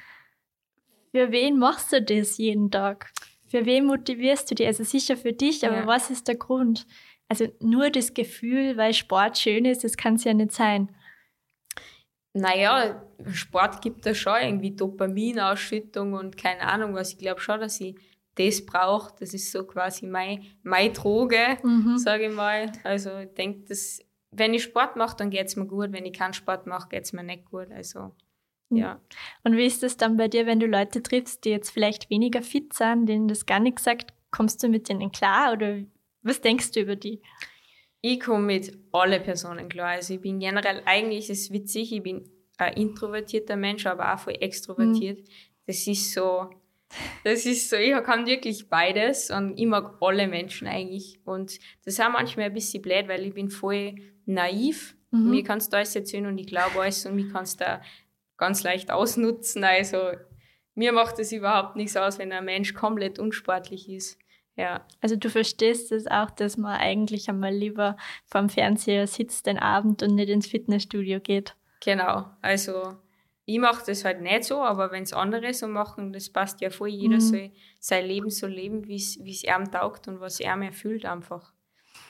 für 1.11 1.31
wen 1.31 1.57
machst 1.57 1.91
du 1.91 2.01
das 2.01 2.37
jeden 2.37 2.71
Tag? 2.71 3.11
Für 3.47 3.65
wen 3.65 3.85
motivierst 3.85 4.49
du 4.49 4.55
dich? 4.55 4.67
Also 4.67 4.83
sicher 4.83 5.17
für 5.17 5.33
dich, 5.33 5.65
aber 5.65 5.79
ja. 5.79 5.87
was 5.87 6.09
ist 6.09 6.27
der 6.27 6.35
Grund? 6.35 6.87
Also 7.27 7.47
nur 7.59 7.89
das 7.89 8.13
Gefühl, 8.13 8.77
weil 8.77 8.93
Sport 8.93 9.37
schön 9.37 9.65
ist, 9.65 9.83
das 9.83 9.97
kann 9.97 10.15
es 10.15 10.23
ja 10.23 10.33
nicht 10.33 10.51
sein. 10.51 10.89
Naja, 12.33 13.03
Sport 13.33 13.81
gibt 13.81 14.05
da 14.05 14.15
schon 14.15 14.41
irgendwie 14.41 14.71
Dopaminausschüttung 14.71 16.13
und 16.13 16.37
keine 16.37 16.61
Ahnung 16.61 16.93
was. 16.93 17.11
Ich 17.11 17.17
glaube 17.17 17.41
schon, 17.41 17.59
dass 17.59 17.81
ich 17.81 17.95
das 18.35 18.65
braucht. 18.65 19.21
Das 19.21 19.33
ist 19.33 19.51
so 19.51 19.65
quasi 19.65 20.05
meine, 20.05 20.41
meine 20.63 20.93
Droge, 20.93 21.57
mhm. 21.61 21.97
sage 21.97 22.27
ich 22.27 22.33
mal. 22.33 22.71
Also 22.83 23.17
ich 23.17 23.33
denke, 23.33 23.67
dass 23.67 23.99
wenn 24.31 24.53
ich 24.53 24.63
Sport 24.63 24.95
mache, 24.95 25.17
dann 25.17 25.29
geht 25.29 25.47
es 25.47 25.57
mir 25.57 25.67
gut. 25.67 25.91
Wenn 25.91 26.05
ich 26.05 26.13
keinen 26.13 26.33
Sport 26.33 26.67
mache, 26.67 26.87
geht 26.87 27.03
es 27.03 27.11
mir 27.11 27.23
nicht 27.23 27.45
gut. 27.45 27.69
Also. 27.71 28.11
Ja. 28.77 29.01
Und 29.43 29.57
wie 29.57 29.65
ist 29.65 29.83
das 29.83 29.97
dann 29.97 30.17
bei 30.17 30.27
dir, 30.27 30.45
wenn 30.45 30.59
du 30.59 30.65
Leute 30.65 31.03
triffst, 31.03 31.45
die 31.45 31.49
jetzt 31.49 31.71
vielleicht 31.71 32.09
weniger 32.09 32.41
fit 32.41 32.73
sind, 32.73 33.05
denen 33.07 33.27
das 33.27 33.45
gar 33.45 33.59
nicht 33.59 33.79
sagt, 33.79 34.13
kommst 34.31 34.63
du 34.63 34.69
mit 34.69 34.89
denen 34.89 35.11
klar 35.11 35.53
oder 35.53 35.79
was 36.23 36.41
denkst 36.41 36.71
du 36.71 36.81
über 36.81 36.95
die? 36.95 37.21
Ich 38.01 38.19
komme 38.19 38.45
mit 38.45 38.77
allen 38.91 39.21
Personen 39.21 39.69
klar. 39.69 39.89
Also 39.89 40.15
ich 40.15 40.21
bin 40.21 40.39
generell, 40.39 40.81
eigentlich 40.85 41.29
ist 41.29 41.43
es 41.43 41.51
witzig, 41.51 41.93
ich 41.93 42.01
bin 42.01 42.29
ein 42.57 42.73
introvertierter 42.73 43.55
Mensch, 43.55 43.85
aber 43.85 44.13
auch 44.13 44.19
voll 44.19 44.35
extrovertiert. 44.39 45.19
Mhm. 45.19 45.31
Das 45.67 45.87
ist 45.87 46.13
so, 46.13 46.49
das 47.23 47.45
ist 47.45 47.69
so, 47.69 47.75
ich 47.75 47.91
kann 48.03 48.25
wirklich 48.25 48.69
beides 48.69 49.29
und 49.29 49.57
ich 49.57 49.65
mag 49.65 49.97
alle 50.01 50.27
Menschen 50.27 50.67
eigentlich. 50.67 51.19
Und 51.25 51.59
das 51.85 51.93
ist 51.95 52.01
auch 52.01 52.11
manchmal 52.11 52.47
ein 52.47 52.53
bisschen 52.53 52.81
blöd, 52.81 53.07
weil 53.07 53.25
ich 53.25 53.33
bin 53.33 53.49
voll 53.49 53.95
naiv. 54.25 54.95
Mhm. 55.11 55.29
Mir 55.29 55.43
kannst 55.43 55.71
du 55.71 55.77
alles 55.77 55.95
erzählen 55.95 56.25
und 56.25 56.37
ich 56.37 56.47
glaube 56.47 56.81
alles 56.81 57.05
und 57.05 57.15
mich 57.15 57.31
kannst 57.31 57.61
du 57.61 57.81
ganz 58.41 58.63
leicht 58.63 58.91
ausnutzen. 58.91 59.63
Also 59.63 60.11
mir 60.73 60.91
macht 60.91 61.19
es 61.19 61.31
überhaupt 61.31 61.75
nichts 61.75 61.95
aus, 61.95 62.17
wenn 62.17 62.33
ein 62.33 62.43
Mensch 62.43 62.73
komplett 62.73 63.19
unsportlich 63.19 63.87
ist. 63.87 64.17
Ja. 64.55 64.85
Also 64.99 65.15
du 65.15 65.29
verstehst 65.29 65.91
es 65.91 66.05
das 66.05 66.11
auch, 66.11 66.31
dass 66.31 66.57
man 66.57 66.75
eigentlich 66.77 67.29
einmal 67.29 67.53
lieber 67.53 67.97
vorm 68.25 68.49
Fernseher 68.49 69.05
sitzt 69.05 69.45
den 69.45 69.59
Abend 69.59 70.01
und 70.01 70.15
nicht 70.15 70.29
ins 70.29 70.47
Fitnessstudio 70.47 71.19
geht. 71.19 71.55
Genau. 71.83 72.25
Also 72.41 72.95
ich 73.45 73.59
mache 73.59 73.83
das 73.85 74.03
halt 74.03 74.21
nicht 74.21 74.43
so, 74.43 74.61
aber 74.61 74.91
wenn 74.91 75.03
es 75.03 75.13
andere 75.13 75.53
so 75.53 75.67
machen, 75.67 76.11
das 76.11 76.29
passt 76.31 76.61
ja 76.61 76.71
voll. 76.71 76.89
Jeder 76.89 77.15
mhm. 77.15 77.21
soll 77.21 77.51
sein 77.79 78.05
Leben 78.07 78.31
so 78.31 78.47
leben, 78.47 78.87
wie 78.87 78.95
es 78.95 79.43
ihm 79.43 79.71
taugt 79.71 80.07
und 80.07 80.19
was 80.19 80.39
er 80.39 80.55
mir 80.55 80.67
erfüllt 80.67 81.05
einfach. 81.05 81.53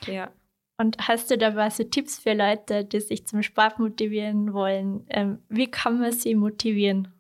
Ja. 0.07 0.31
Und 0.77 1.07
hast 1.07 1.29
du 1.29 1.37
da 1.37 1.55
was 1.55 1.77
so 1.77 1.83
Tipps 1.83 2.19
für 2.19 2.33
Leute, 2.33 2.83
die 2.85 2.99
sich 2.99 3.27
zum 3.27 3.43
Sport 3.43 3.79
motivieren 3.79 4.53
wollen? 4.53 5.05
Ähm, 5.09 5.39
wie 5.47 5.69
kann 5.69 5.99
man 5.99 6.11
sie 6.11 6.33
motivieren? 6.33 7.13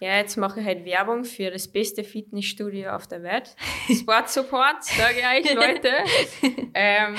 Ja, 0.00 0.16
jetzt 0.16 0.36
mache 0.36 0.60
ich 0.60 0.66
halt 0.66 0.84
Werbung 0.84 1.24
für 1.24 1.50
das 1.50 1.68
beste 1.68 2.04
Fitnessstudio 2.04 2.90
auf 2.90 3.06
der 3.06 3.22
Welt. 3.22 3.56
Sport 3.90 4.28
Support, 4.28 4.84
sage 4.84 5.16
ich 5.20 5.46
euch, 5.46 5.54
Leute. 5.54 5.90
ähm, 6.74 7.16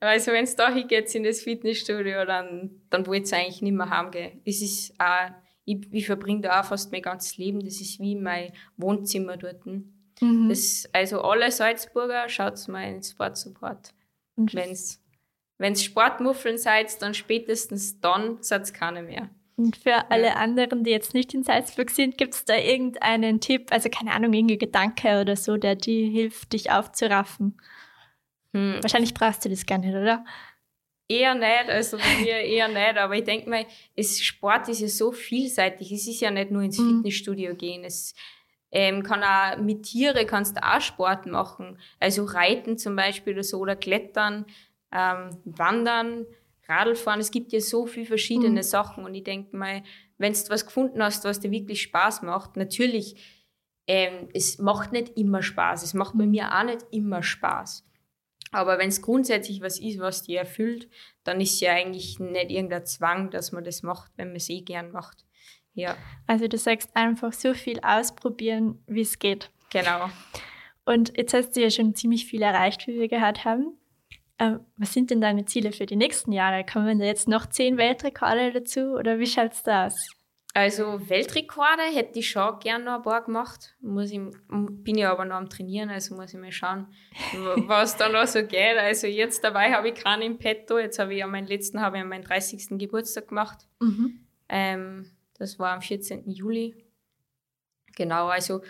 also 0.00 0.32
wenn 0.32 0.44
es 0.44 0.56
da 0.56 0.72
hingeht 0.72 1.14
in 1.14 1.24
das 1.24 1.42
Fitnessstudio, 1.42 2.24
dann, 2.24 2.82
dann 2.90 3.06
wollt 3.06 3.30
ihr 3.30 3.38
eigentlich 3.38 3.62
nicht 3.62 3.72
mehr 3.72 3.90
heimgehen. 3.90 4.40
Es 4.44 4.62
ist 4.62 4.94
auch, 4.98 5.30
ich, 5.64 5.78
ich 5.92 6.06
verbringe 6.06 6.42
da 6.42 6.60
auch 6.60 6.64
fast 6.64 6.90
mein 6.92 7.02
ganzes 7.02 7.36
Leben. 7.36 7.60
Das 7.64 7.80
ist 7.80 8.00
wie 8.00 8.16
mein 8.16 8.52
Wohnzimmer 8.76 9.36
dort. 9.36 9.64
Mhm. 9.66 10.48
Das, 10.48 10.88
also 10.92 11.20
alle 11.22 11.50
Salzburger, 11.52 12.28
schaut 12.28 12.66
mal 12.68 12.88
ins 12.88 13.12
Wenn 15.58 15.72
es 15.72 15.84
Sportmuffeln 15.84 16.56
seid, 16.56 17.02
dann 17.02 17.14
spätestens 17.14 18.00
dann 18.00 18.42
seid 18.42 18.68
ihr 18.68 18.72
keine 18.72 19.02
mehr. 19.02 19.28
Und 19.56 19.76
für 19.76 20.08
alle 20.12 20.36
anderen, 20.36 20.84
die 20.84 20.90
jetzt 20.90 21.14
nicht 21.14 21.34
in 21.34 21.42
Salzburg 21.42 21.90
sind, 21.90 22.16
gibt 22.16 22.34
es 22.34 22.44
da 22.44 22.56
irgendeinen 22.56 23.40
Tipp, 23.40 23.72
also 23.72 23.88
keine 23.88 24.12
Ahnung, 24.12 24.32
irgendein 24.32 24.60
Gedanke 24.60 25.20
oder 25.20 25.34
so, 25.34 25.56
der 25.56 25.74
dir 25.74 26.08
hilft, 26.08 26.52
dich 26.52 26.70
aufzuraffen? 26.70 27.60
Hm. 28.54 28.78
Wahrscheinlich 28.80 29.14
brauchst 29.14 29.44
du 29.44 29.48
das 29.48 29.66
gar 29.66 29.78
nicht, 29.78 29.90
oder? 29.90 30.24
Eher 31.08 31.34
nicht, 31.34 31.70
also 31.70 31.96
bei 31.96 32.22
mir 32.22 32.36
eher 32.38 32.68
nicht, 32.68 32.98
aber 32.98 33.16
ich 33.16 33.24
denke 33.24 33.50
mal, 33.50 33.66
es, 33.96 34.20
Sport 34.22 34.68
ist 34.68 34.80
ja 34.80 34.88
so 34.88 35.10
vielseitig. 35.10 35.90
Es 35.90 36.06
ist 36.06 36.20
ja 36.20 36.30
nicht 36.30 36.52
nur 36.52 36.62
ins 36.62 36.78
mhm. 36.78 36.96
Fitnessstudio 36.98 37.56
gehen. 37.56 37.82
Es 37.82 38.14
ähm, 38.70 39.02
kann 39.02 39.22
auch 39.22 39.62
mit 39.62 39.84
Tiere 39.84 40.26
kannst 40.26 40.56
du 40.56 40.62
auch 40.62 40.80
Sport 40.80 41.26
machen. 41.26 41.78
Also 42.00 42.24
Reiten 42.24 42.76
zum 42.78 42.96
Beispiel 42.96 43.34
oder 43.34 43.42
so 43.42 43.58
oder 43.58 43.76
Klettern, 43.76 44.44
ähm, 44.92 45.38
Wandern, 45.44 46.26
Radlfahren. 46.68 47.20
Es 47.20 47.30
gibt 47.30 47.52
ja 47.52 47.60
so 47.60 47.86
viele 47.86 48.06
verschiedene 48.06 48.60
mhm. 48.60 48.62
Sachen 48.62 49.04
und 49.04 49.14
ich 49.14 49.24
denke 49.24 49.56
mal, 49.56 49.82
wenn 50.18 50.32
du 50.32 50.38
was 50.50 50.66
gefunden 50.66 51.02
hast, 51.02 51.24
was 51.24 51.40
dir 51.40 51.50
wirklich 51.50 51.82
Spaß 51.82 52.22
macht, 52.22 52.56
natürlich, 52.56 53.16
ähm, 53.86 54.28
es 54.34 54.58
macht 54.58 54.92
nicht 54.92 55.16
immer 55.16 55.42
Spaß. 55.42 55.82
Es 55.82 55.94
macht 55.94 56.18
bei 56.18 56.26
mir 56.26 56.54
auch 56.54 56.64
nicht 56.64 56.84
immer 56.90 57.22
Spaß. 57.22 57.84
Aber 58.50 58.78
wenn 58.78 58.88
es 58.88 59.02
grundsätzlich 59.02 59.60
was 59.60 59.78
ist, 59.78 59.98
was 59.98 60.22
dir 60.22 60.40
erfüllt, 60.40 60.88
dann 61.24 61.40
ist 61.40 61.60
ja 61.60 61.72
eigentlich 61.72 62.18
nicht 62.18 62.50
irgendein 62.50 62.86
Zwang, 62.86 63.30
dass 63.30 63.52
man 63.52 63.64
das 63.64 63.82
macht, 63.82 64.10
wenn 64.16 64.28
man 64.28 64.36
es 64.36 64.48
eh 64.48 64.60
gern 64.60 64.90
macht. 64.90 65.24
Ja. 65.78 65.96
Also 66.26 66.48
du 66.48 66.58
sagst 66.58 66.90
einfach 66.94 67.32
so 67.32 67.54
viel 67.54 67.78
ausprobieren, 67.80 68.82
wie 68.86 69.02
es 69.02 69.18
geht. 69.18 69.50
Genau. 69.70 70.08
Und 70.84 71.16
jetzt 71.16 71.34
hast 71.34 71.54
du 71.54 71.60
ja 71.60 71.70
schon 71.70 71.94
ziemlich 71.94 72.26
viel 72.26 72.42
erreicht, 72.42 72.86
wie 72.86 72.98
wir 72.98 73.08
gehört 73.08 73.44
haben. 73.44 73.78
Ähm, 74.40 74.60
was 74.76 74.92
sind 74.92 75.10
denn 75.10 75.20
deine 75.20 75.44
Ziele 75.44 75.72
für 75.72 75.86
die 75.86 75.96
nächsten 75.96 76.32
Jahre? 76.32 76.64
Kommen 76.64 76.98
da 76.98 77.04
jetzt 77.04 77.28
noch 77.28 77.46
zehn 77.46 77.76
Weltrekorde 77.76 78.52
dazu 78.52 78.94
oder 78.94 79.18
wie 79.18 79.26
schaut 79.26 79.52
es 79.52 79.62
da 79.62 79.86
aus? 79.86 80.10
Also 80.54 81.08
Weltrekorde 81.08 81.82
hätte 81.92 82.18
ich 82.18 82.30
schon 82.30 82.58
gerne 82.58 82.84
noch 82.84 82.94
ein 82.96 83.02
paar 83.02 83.22
gemacht. 83.22 83.76
Muss 83.80 84.10
ich, 84.10 84.20
bin 84.48 84.98
ja 84.98 85.12
aber 85.12 85.24
noch 85.24 85.36
am 85.36 85.48
Trainieren, 85.48 85.90
also 85.90 86.16
muss 86.16 86.34
ich 86.34 86.40
mal 86.40 86.50
schauen, 86.50 86.88
was 87.68 87.96
da 87.96 88.08
noch 88.08 88.26
so 88.26 88.42
geht. 88.42 88.76
Also 88.76 89.06
jetzt 89.06 89.44
dabei 89.44 89.72
habe 89.72 89.90
ich 89.90 89.94
keinen 89.94 90.22
im 90.22 90.38
Petto. 90.38 90.78
Jetzt 90.78 90.98
habe 90.98 91.12
ich 91.12 91.20
ja 91.20 91.28
meinen 91.28 91.46
letzten, 91.46 91.80
habe 91.80 91.98
ich 91.98 92.04
meinen 92.04 92.24
30. 92.24 92.78
Geburtstag 92.78 93.28
gemacht. 93.28 93.68
Mhm. 93.80 94.20
Ähm, 94.48 95.10
das 95.38 95.58
war 95.58 95.72
am 95.72 95.82
14. 95.82 96.28
Juli. 96.30 96.74
Genau, 97.96 98.28
also 98.28 98.62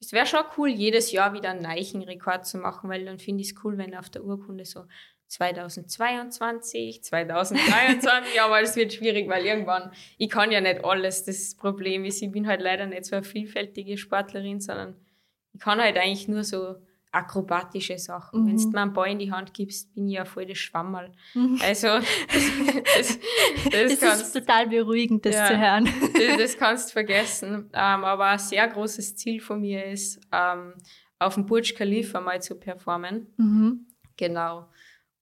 es 0.00 0.12
wäre 0.12 0.26
schon 0.26 0.44
cool, 0.56 0.68
jedes 0.68 1.12
Jahr 1.12 1.32
wieder 1.32 1.50
einen 1.50 1.62
neuen 1.62 2.02
Rekord 2.02 2.46
zu 2.46 2.58
machen, 2.58 2.90
weil 2.90 3.04
dann 3.04 3.18
finde 3.18 3.42
ich 3.42 3.52
es 3.52 3.64
cool, 3.64 3.78
wenn 3.78 3.94
auf 3.94 4.10
der 4.10 4.24
Urkunde 4.24 4.64
so 4.64 4.84
2022, 5.28 7.02
2023, 7.02 8.40
aber 8.42 8.60
es 8.60 8.76
wird 8.76 8.92
schwierig, 8.92 9.28
weil 9.28 9.44
irgendwann, 9.44 9.92
ich 10.18 10.30
kann 10.30 10.52
ja 10.52 10.60
nicht 10.60 10.84
alles. 10.84 11.24
Das 11.24 11.54
Problem 11.56 12.04
ist, 12.04 12.22
ich 12.22 12.30
bin 12.30 12.46
halt 12.46 12.60
leider 12.60 12.86
nicht 12.86 13.06
so 13.06 13.16
eine 13.16 13.24
vielfältige 13.24 13.96
Sportlerin, 13.96 14.60
sondern 14.60 14.96
ich 15.52 15.60
kann 15.60 15.80
halt 15.80 15.96
eigentlich 15.96 16.28
nur 16.28 16.44
so 16.44 16.76
akrobatische 17.14 17.98
Sachen. 17.98 18.42
Mhm. 18.42 18.46
Wenn 18.46 18.56
du 18.56 18.68
mir 18.68 18.80
einen 18.82 18.92
Ball 18.92 19.10
in 19.10 19.18
die 19.18 19.30
Hand 19.30 19.54
gibst, 19.54 19.94
bin 19.94 20.08
ich 20.08 20.14
ja 20.14 20.24
voll 20.24 20.46
das 20.46 20.58
Schwammerl. 20.58 21.12
Mhm. 21.34 21.58
Also, 21.62 21.88
das, 22.96 23.18
das, 23.70 24.00
das 24.00 24.22
ist 24.22 24.32
total 24.32 24.68
beruhigend, 24.68 25.24
das 25.24 25.34
ja, 25.34 25.46
zu 25.46 25.58
hören. 25.58 25.88
Das, 26.12 26.36
das 26.38 26.56
kannst 26.58 26.88
du 26.88 26.92
vergessen. 26.92 27.70
Ähm, 27.72 28.04
aber 28.04 28.26
ein 28.26 28.38
sehr 28.38 28.66
großes 28.68 29.16
Ziel 29.16 29.40
von 29.40 29.60
mir 29.60 29.84
ist, 29.84 30.20
ähm, 30.32 30.74
auf 31.18 31.34
dem 31.34 31.46
Burj 31.46 31.74
Khalifa 31.74 32.20
mal 32.20 32.42
zu 32.42 32.56
performen. 32.56 33.32
Mhm. 33.36 33.86
Genau. 34.16 34.68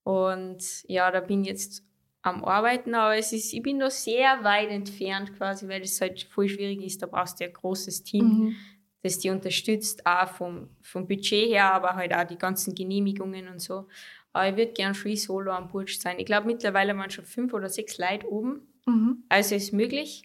Und 0.03 0.83
ja, 0.87 1.09
da 1.11 1.21
bin 1.21 1.41
ich 1.41 1.47
jetzt 1.47 1.83
am 2.23 2.43
Arbeiten, 2.45 2.95
aber 2.95 3.17
es 3.17 3.33
ist, 3.33 3.53
ich 3.53 3.61
bin 3.61 3.77
noch 3.77 3.91
sehr 3.91 4.43
weit 4.43 4.69
entfernt 4.69 5.35
quasi, 5.35 5.67
weil 5.67 5.81
es 5.81 5.99
halt 5.99 6.23
voll 6.23 6.47
schwierig 6.47 6.81
ist. 6.81 7.01
Da 7.01 7.07
brauchst 7.07 7.39
du 7.39 7.45
ein 7.45 7.53
großes 7.53 8.03
Team, 8.03 8.55
mhm. 9.03 9.07
das 9.07 9.19
die 9.19 9.29
unterstützt, 9.29 10.05
auch 10.05 10.27
vom, 10.29 10.69
vom 10.81 11.07
Budget 11.07 11.49
her, 11.49 11.73
aber 11.73 11.95
halt 11.95 12.13
auch 12.13 12.23
die 12.23 12.37
ganzen 12.37 12.73
Genehmigungen 12.73 13.47
und 13.47 13.61
so. 13.61 13.87
Aber 14.31 14.49
ich 14.49 14.57
würde 14.57 14.73
gern 14.73 14.95
Free 14.95 15.15
Solo 15.15 15.51
am 15.51 15.67
Bursch 15.67 15.99
sein. 15.99 16.17
Ich 16.17 16.25
glaube, 16.25 16.47
mittlerweile 16.47 16.97
waren 16.97 17.11
schon 17.11 17.25
fünf 17.25 17.53
oder 17.53 17.69
sechs 17.69 17.97
Leute 17.99 18.27
oben. 18.31 18.67
Mhm. 18.85 19.23
Also 19.29 19.55
ist 19.55 19.73
möglich. 19.73 20.23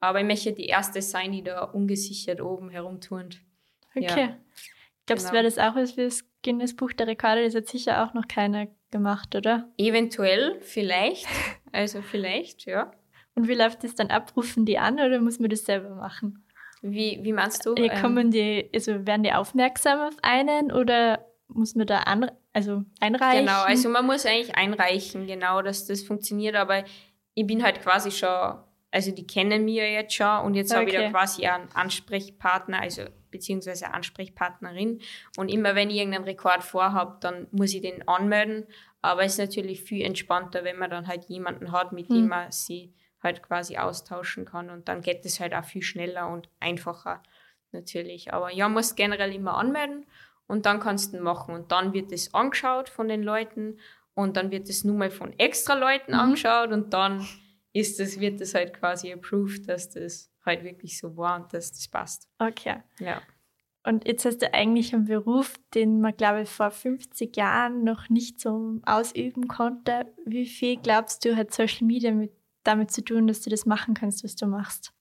Aber 0.00 0.20
ich 0.20 0.26
möchte 0.26 0.52
die 0.52 0.66
erste 0.66 1.02
sein, 1.02 1.32
die 1.32 1.42
da 1.42 1.62
ungesichert 1.62 2.40
oben 2.40 2.70
herumturnt. 2.70 3.40
Okay. 3.94 4.20
Ja. 4.20 4.36
Glaubst 5.06 5.24
du, 5.26 5.30
genau. 5.30 5.32
wäre 5.32 5.44
das 5.44 5.58
auch 5.58 5.74
was 5.74 5.92
für 5.92 6.04
das 6.04 6.24
Guinness 6.44 6.76
Buch 6.76 6.92
der 6.92 7.06
Rekorde? 7.06 7.44
Das 7.44 7.54
hat 7.54 7.66
sicher 7.66 8.04
auch 8.04 8.14
noch 8.14 8.28
keiner 8.28 8.68
gemacht, 8.90 9.34
oder? 9.34 9.72
Eventuell, 9.78 10.60
vielleicht. 10.60 11.26
Also 11.72 12.02
vielleicht, 12.02 12.66
ja. 12.66 12.92
Und 13.34 13.48
wie 13.48 13.54
läuft 13.54 13.84
das 13.84 13.94
dann 13.94 14.08
ab? 14.08 14.32
Rufen 14.36 14.66
die 14.66 14.78
an 14.78 14.94
oder 14.94 15.20
muss 15.20 15.38
man 15.38 15.50
das 15.50 15.64
selber 15.64 15.94
machen? 15.94 16.44
Wie, 16.82 17.18
wie 17.22 17.32
meinst 17.32 17.66
du? 17.66 17.74
Ja, 17.74 18.00
kommen 18.00 18.30
die, 18.30 18.70
also 18.74 19.06
werden 19.06 19.22
die 19.22 19.32
aufmerksam 19.32 20.00
auf 20.00 20.16
einen 20.22 20.70
oder 20.72 21.26
muss 21.48 21.74
man 21.74 21.86
da 21.86 22.00
an, 22.00 22.30
also 22.52 22.84
einreichen? 23.00 23.46
Genau, 23.46 23.62
also 23.62 23.88
man 23.88 24.06
muss 24.06 24.26
eigentlich 24.26 24.54
einreichen, 24.56 25.26
genau, 25.26 25.62
dass 25.62 25.86
das 25.86 26.02
funktioniert, 26.02 26.54
aber 26.54 26.84
ich 27.34 27.46
bin 27.46 27.62
halt 27.62 27.80
quasi 27.80 28.10
schon, 28.10 28.58
also 28.90 29.10
die 29.10 29.26
kennen 29.26 29.64
mich 29.64 29.76
ja 29.76 29.84
jetzt 29.84 30.14
schon 30.14 30.44
und 30.44 30.54
jetzt 30.54 30.72
okay. 30.72 30.80
habe 30.80 30.90
ich 30.90 30.96
da 30.96 31.10
quasi 31.10 31.46
einen 31.46 31.68
Ansprechpartner, 31.72 32.80
also 32.80 33.02
beziehungsweise 33.30 33.92
Ansprechpartnerin. 33.92 35.00
Und 35.36 35.48
immer 35.48 35.74
wenn 35.74 35.90
ich 35.90 35.96
irgendeinen 35.96 36.24
Rekord 36.24 36.62
vorhabe, 36.62 37.18
dann 37.20 37.46
muss 37.50 37.74
ich 37.74 37.82
den 37.82 38.06
anmelden. 38.08 38.66
Aber 39.02 39.22
es 39.22 39.32
ist 39.32 39.38
natürlich 39.38 39.82
viel 39.82 40.04
entspannter, 40.04 40.64
wenn 40.64 40.78
man 40.78 40.90
dann 40.90 41.06
halt 41.06 41.26
jemanden 41.26 41.72
hat, 41.72 41.92
mit 41.92 42.08
dem 42.08 42.22
hm. 42.22 42.28
man 42.28 42.52
sie 42.52 42.94
halt 43.22 43.42
quasi 43.42 43.76
austauschen 43.76 44.44
kann. 44.44 44.70
Und 44.70 44.88
dann 44.88 45.00
geht 45.00 45.24
es 45.24 45.40
halt 45.40 45.54
auch 45.54 45.64
viel 45.64 45.82
schneller 45.82 46.28
und 46.28 46.48
einfacher 46.60 47.22
natürlich. 47.72 48.32
Aber 48.32 48.52
ja, 48.52 48.68
muss 48.68 48.94
generell 48.94 49.34
immer 49.34 49.56
anmelden 49.56 50.06
und 50.46 50.66
dann 50.66 50.80
kannst 50.80 51.14
du 51.14 51.20
machen. 51.20 51.54
Und 51.54 51.72
dann 51.72 51.92
wird 51.92 52.12
es 52.12 52.34
angeschaut 52.34 52.88
von 52.88 53.08
den 53.08 53.22
Leuten 53.22 53.78
und 54.14 54.36
dann 54.36 54.50
wird 54.50 54.68
es 54.68 54.84
nur 54.84 54.96
mal 54.96 55.10
von 55.10 55.38
extra 55.38 55.74
Leuten 55.74 56.12
mhm. 56.12 56.20
angeschaut 56.20 56.72
und 56.72 56.92
dann 56.92 57.26
ist 57.72 58.00
das, 58.00 58.18
wird 58.18 58.40
es 58.40 58.54
halt 58.54 58.74
quasi 58.74 59.12
approved, 59.12 59.68
dass 59.68 59.90
das 59.90 60.32
halt 60.44 60.64
wirklich 60.64 60.98
so 60.98 61.16
war 61.16 61.40
und 61.40 61.52
dass 61.52 61.70
das 61.70 61.86
passt. 61.88 62.28
Okay. 62.38 62.82
Ja. 62.98 63.22
Und 63.84 64.06
jetzt 64.06 64.24
hast 64.24 64.42
du 64.42 64.52
eigentlich 64.52 64.92
einen 64.92 65.06
Beruf, 65.06 65.54
den 65.74 66.00
man, 66.00 66.16
glaube 66.16 66.42
ich, 66.42 66.48
vor 66.48 66.70
50 66.70 67.36
Jahren 67.36 67.84
noch 67.84 68.08
nicht 68.08 68.40
so 68.40 68.80
ausüben 68.84 69.48
konnte. 69.48 70.12
Wie 70.26 70.46
viel 70.46 70.76
glaubst 70.76 71.24
du, 71.24 71.36
hat 71.36 71.54
Social 71.54 71.86
Media 71.86 72.10
mit, 72.10 72.32
damit 72.68 72.90
zu 72.90 73.02
tun, 73.02 73.26
dass 73.26 73.40
du 73.40 73.50
das 73.50 73.66
machen 73.66 73.94
kannst, 73.94 74.22
was 74.22 74.36
du 74.36 74.46
machst? 74.46 74.92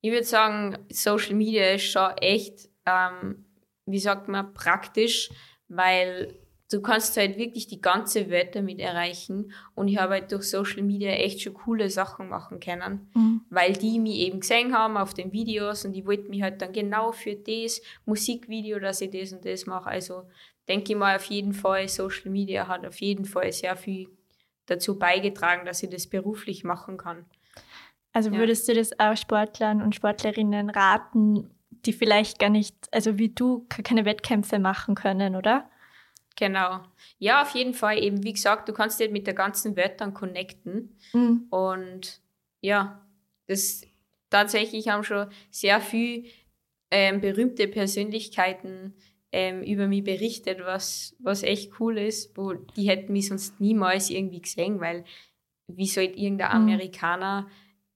Ich 0.00 0.10
würde 0.10 0.24
sagen, 0.24 0.78
Social 0.90 1.34
Media 1.34 1.70
ist 1.72 1.84
schon 1.84 2.10
echt, 2.18 2.68
ähm, 2.86 3.44
wie 3.86 3.98
sagt 3.98 4.28
man, 4.28 4.52
praktisch, 4.54 5.30
weil 5.68 6.34
du 6.70 6.80
kannst 6.80 7.16
halt 7.16 7.36
wirklich 7.38 7.66
die 7.66 7.80
ganze 7.80 8.30
Welt 8.30 8.54
damit 8.54 8.80
erreichen. 8.80 9.52
Und 9.74 9.88
ich 9.88 9.98
habe 9.98 10.14
halt 10.14 10.32
durch 10.32 10.50
Social 10.50 10.82
Media 10.82 11.10
echt 11.10 11.42
schon 11.42 11.54
coole 11.54 11.90
Sachen 11.90 12.28
machen 12.28 12.60
können, 12.60 13.10
mhm. 13.14 13.42
weil 13.50 13.72
die 13.72 13.98
mich 13.98 14.18
eben 14.18 14.40
gesehen 14.40 14.74
haben 14.74 14.96
auf 14.96 15.14
den 15.14 15.32
Videos 15.32 15.84
und 15.84 15.92
die 15.92 16.06
wollten 16.06 16.30
mich 16.30 16.42
halt 16.42 16.60
dann 16.62 16.72
genau 16.72 17.12
für 17.12 17.36
das 17.36 17.80
Musikvideo, 18.04 18.78
dass 18.78 19.00
ich 19.00 19.10
das 19.10 19.32
und 19.32 19.44
das 19.44 19.66
mache. 19.66 19.88
Also 19.88 20.24
denke 20.68 20.92
ich 20.92 20.98
mal 20.98 21.16
auf 21.16 21.24
jeden 21.24 21.52
Fall, 21.52 21.88
Social 21.88 22.30
Media 22.30 22.66
hat 22.66 22.84
auf 22.86 23.00
jeden 23.00 23.24
Fall 23.24 23.52
sehr 23.52 23.76
viel 23.76 24.15
dazu 24.66 24.98
beigetragen, 24.98 25.64
dass 25.64 25.82
ich 25.82 25.90
das 25.90 26.06
beruflich 26.06 26.64
machen 26.64 26.96
kann. 26.96 27.24
Also 28.12 28.32
würdest 28.32 28.66
ja. 28.68 28.74
du 28.74 28.80
das 28.80 28.98
auch 28.98 29.16
Sportlern 29.16 29.82
und 29.82 29.94
Sportlerinnen 29.94 30.70
raten, 30.70 31.50
die 31.70 31.92
vielleicht 31.92 32.38
gar 32.38 32.50
nicht, 32.50 32.74
also 32.90 33.18
wie 33.18 33.28
du, 33.28 33.66
keine 33.68 34.04
Wettkämpfe 34.04 34.58
machen 34.58 34.94
können, 34.94 35.36
oder? 35.36 35.68
Genau. 36.36 36.80
Ja, 37.18 37.42
auf 37.42 37.54
jeden 37.54 37.74
Fall. 37.74 38.02
Eben, 38.02 38.22
wie 38.22 38.32
gesagt, 38.32 38.68
du 38.68 38.72
kannst 38.72 39.00
dich 39.00 39.10
mit 39.10 39.26
der 39.26 39.34
ganzen 39.34 39.76
Welt 39.76 40.00
dann 40.00 40.14
connecten. 40.14 40.98
Mhm. 41.12 41.46
Und 41.50 42.20
ja, 42.60 43.06
das 43.46 43.82
tatsächlich 44.30 44.88
haben 44.88 45.04
schon 45.04 45.28
sehr 45.50 45.80
viel 45.80 46.26
ähm, 46.90 47.20
berühmte 47.20 47.68
Persönlichkeiten 47.68 48.94
ähm, 49.32 49.62
über 49.62 49.86
mich 49.86 50.04
berichtet, 50.04 50.60
was, 50.64 51.14
was 51.18 51.42
echt 51.42 51.80
cool 51.80 51.98
ist. 51.98 52.36
Wo, 52.36 52.54
die 52.54 52.88
hätten 52.88 53.12
mich 53.12 53.28
sonst 53.28 53.60
niemals 53.60 54.10
irgendwie 54.10 54.40
gesehen, 54.40 54.80
weil 54.80 55.04
wie 55.68 55.86
sollte 55.86 56.18
irgendein 56.18 56.62
mhm. 56.62 56.68
Amerikaner 56.68 57.48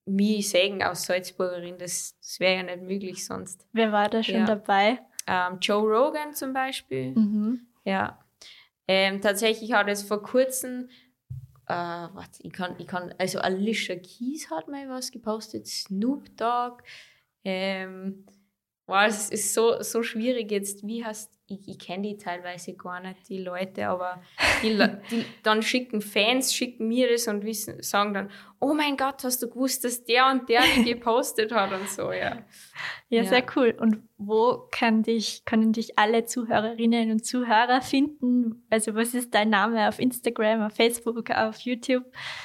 mich 0.04 0.48
sehen 0.48 0.82
aus 0.82 1.04
Salzburgerin? 1.04 1.78
Das, 1.78 2.16
das 2.18 2.40
wäre 2.40 2.56
ja 2.56 2.62
nicht 2.62 2.82
möglich 2.82 3.24
sonst. 3.24 3.66
Wer 3.72 3.92
war 3.92 4.08
da 4.08 4.22
schon 4.22 4.34
ja. 4.36 4.46
dabei? 4.46 5.00
Ähm, 5.26 5.58
Joe 5.60 5.82
Rogan 5.82 6.34
zum 6.34 6.52
Beispiel. 6.52 7.12
Mhm. 7.12 7.66
Ja. 7.84 8.18
Ähm, 8.88 9.20
tatsächlich 9.20 9.72
hat 9.72 9.88
es 9.88 10.02
vor 10.02 10.22
kurzem, 10.22 10.88
äh, 11.66 11.72
warte, 11.72 12.42
ich 12.42 12.52
kann, 12.52 12.74
ich 12.78 12.88
kann, 12.88 13.14
also 13.18 13.38
Alicia 13.38 13.94
Keys 13.94 14.50
hat 14.50 14.66
mal 14.66 14.88
was 14.88 15.12
gepostet, 15.12 15.68
Snoop 15.68 16.36
Dogg. 16.36 16.82
Ähm, 17.44 18.26
wow, 18.90 19.06
es 19.06 19.30
ist 19.30 19.54
so, 19.54 19.80
so 19.82 20.02
schwierig 20.02 20.50
jetzt. 20.50 20.86
Wie 20.86 21.04
hast 21.04 21.40
ich, 21.50 21.68
ich 21.68 21.78
kenne 21.78 22.08
die 22.08 22.16
teilweise 22.16 22.74
gar 22.74 23.00
nicht, 23.00 23.28
die 23.28 23.38
Leute, 23.38 23.88
aber 23.88 24.22
die, 24.62 24.78
die, 25.10 25.24
dann 25.42 25.62
schicken 25.62 26.00
Fans, 26.00 26.54
schicken 26.54 26.88
mir 26.88 27.10
das 27.10 27.26
und 27.26 27.44
wissen, 27.44 27.82
sagen 27.82 28.14
dann, 28.14 28.30
oh 28.60 28.72
mein 28.72 28.96
Gott, 28.96 29.24
hast 29.24 29.42
du 29.42 29.48
gewusst, 29.48 29.84
dass 29.84 30.04
der 30.04 30.30
und 30.30 30.48
der 30.48 30.62
gepostet 30.84 31.52
hat 31.52 31.72
und 31.72 31.88
so, 31.88 32.12
ja. 32.12 32.36
ja. 32.36 32.44
Ja, 33.08 33.24
sehr 33.24 33.44
cool. 33.56 33.74
Und 33.78 34.08
wo 34.16 34.68
kann 34.70 35.02
dich, 35.02 35.44
können 35.44 35.72
dich 35.72 35.98
alle 35.98 36.24
Zuhörerinnen 36.24 37.10
und 37.10 37.26
Zuhörer 37.26 37.82
finden? 37.82 38.64
Also 38.70 38.94
was 38.94 39.14
ist 39.14 39.34
dein 39.34 39.50
Name 39.50 39.88
auf 39.88 39.98
Instagram, 39.98 40.62
auf 40.62 40.74
Facebook, 40.74 41.30
auf 41.30 41.58
YouTube? 41.60 42.04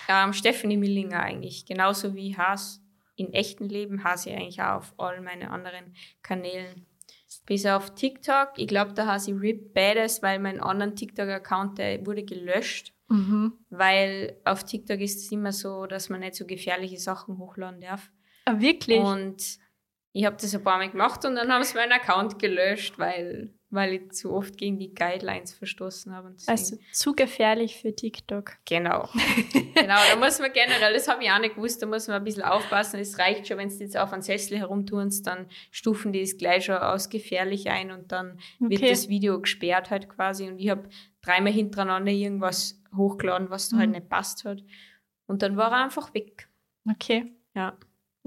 Ähm, 0.09 0.33
Stephanie 0.33 0.77
Millinger 0.77 1.19
eigentlich, 1.19 1.65
genauso 1.65 2.15
wie 2.15 2.35
Haas 2.35 2.84
in 3.15 3.33
echten 3.33 3.69
Leben, 3.69 4.03
Haas 4.03 4.27
eigentlich 4.27 4.61
auch 4.61 4.77
auf 4.77 4.93
all 4.97 5.21
meine 5.21 5.51
anderen 5.51 5.95
Kanälen. 6.21 6.85
Bis 7.45 7.65
auf 7.65 7.95
TikTok. 7.95 8.53
Ich 8.57 8.67
glaube, 8.67 8.93
da 8.93 9.05
habe 9.05 9.17
ich 9.17 9.33
RIP 9.33 9.73
Badass, 9.73 10.23
weil 10.23 10.39
mein 10.39 10.59
anderen 10.59 10.95
TikTok-Account, 10.95 11.79
wurde 12.05 12.23
gelöscht. 12.23 12.93
Mhm. 13.07 13.53
Weil 13.69 14.39
auf 14.45 14.63
TikTok 14.63 14.99
ist 14.99 15.17
es 15.17 15.31
immer 15.31 15.51
so, 15.51 15.85
dass 15.85 16.09
man 16.09 16.21
nicht 16.21 16.35
so 16.35 16.45
gefährliche 16.45 16.97
Sachen 16.97 17.37
hochladen 17.37 17.81
darf. 17.81 18.11
Ah, 18.45 18.59
wirklich? 18.59 18.99
Und 18.99 19.59
ich 20.13 20.25
habe 20.25 20.37
das 20.39 20.55
ein 20.55 20.63
paar 20.63 20.77
Mal 20.77 20.89
gemacht 20.89 21.25
und 21.25 21.35
dann 21.35 21.51
haben 21.51 21.63
sie 21.63 21.75
meinen 21.75 21.91
Account 21.91 22.39
gelöscht, 22.39 22.97
weil 22.97 23.53
weil 23.75 23.93
ich 23.93 24.11
zu 24.11 24.33
oft 24.33 24.57
gegen 24.57 24.79
die 24.79 24.93
Guidelines 24.93 25.53
verstoßen 25.53 26.13
habe. 26.13 26.33
Also 26.47 26.77
zu 26.91 27.13
gefährlich 27.13 27.77
für 27.77 27.95
TikTok. 27.95 28.53
Genau. 28.65 29.09
genau, 29.53 29.99
da 30.09 30.15
muss 30.17 30.39
man 30.39 30.51
generell, 30.53 30.93
das 30.93 31.07
habe 31.07 31.23
ich 31.23 31.29
auch 31.29 31.39
nicht 31.39 31.55
gewusst, 31.55 31.81
da 31.81 31.85
muss 31.85 32.07
man 32.07 32.17
ein 32.17 32.23
bisschen 32.23 32.43
aufpassen. 32.43 32.99
Es 32.99 33.19
reicht 33.19 33.47
schon, 33.47 33.57
wenn 33.57 33.69
du 33.69 33.75
jetzt 33.75 33.97
auf 33.97 34.13
einen 34.13 34.21
Sessel 34.21 34.57
herumtunst, 34.57 35.27
dann 35.27 35.47
stufen 35.71 36.13
die 36.13 36.21
es 36.21 36.37
gleich 36.37 36.65
schon 36.65 36.77
aus 36.77 37.09
gefährlich 37.09 37.69
ein 37.69 37.91
und 37.91 38.11
dann 38.11 38.39
okay. 38.59 38.69
wird 38.69 38.91
das 38.91 39.09
Video 39.09 39.39
gesperrt 39.41 39.91
halt 39.91 40.09
quasi. 40.09 40.47
Und 40.47 40.59
ich 40.59 40.69
habe 40.69 40.89
dreimal 41.21 41.53
hintereinander 41.53 42.11
irgendwas 42.11 42.81
hochgeladen, 42.95 43.49
was 43.49 43.69
da 43.69 43.77
halt 43.77 43.89
mhm. 43.89 43.93
halt 43.93 44.03
nicht 44.03 44.09
passt 44.09 44.45
hat. 44.45 44.63
Und 45.27 45.41
dann 45.41 45.57
war 45.57 45.71
er 45.71 45.83
einfach 45.83 46.13
weg. 46.13 46.47
Okay. 46.89 47.33
Ja. 47.55 47.77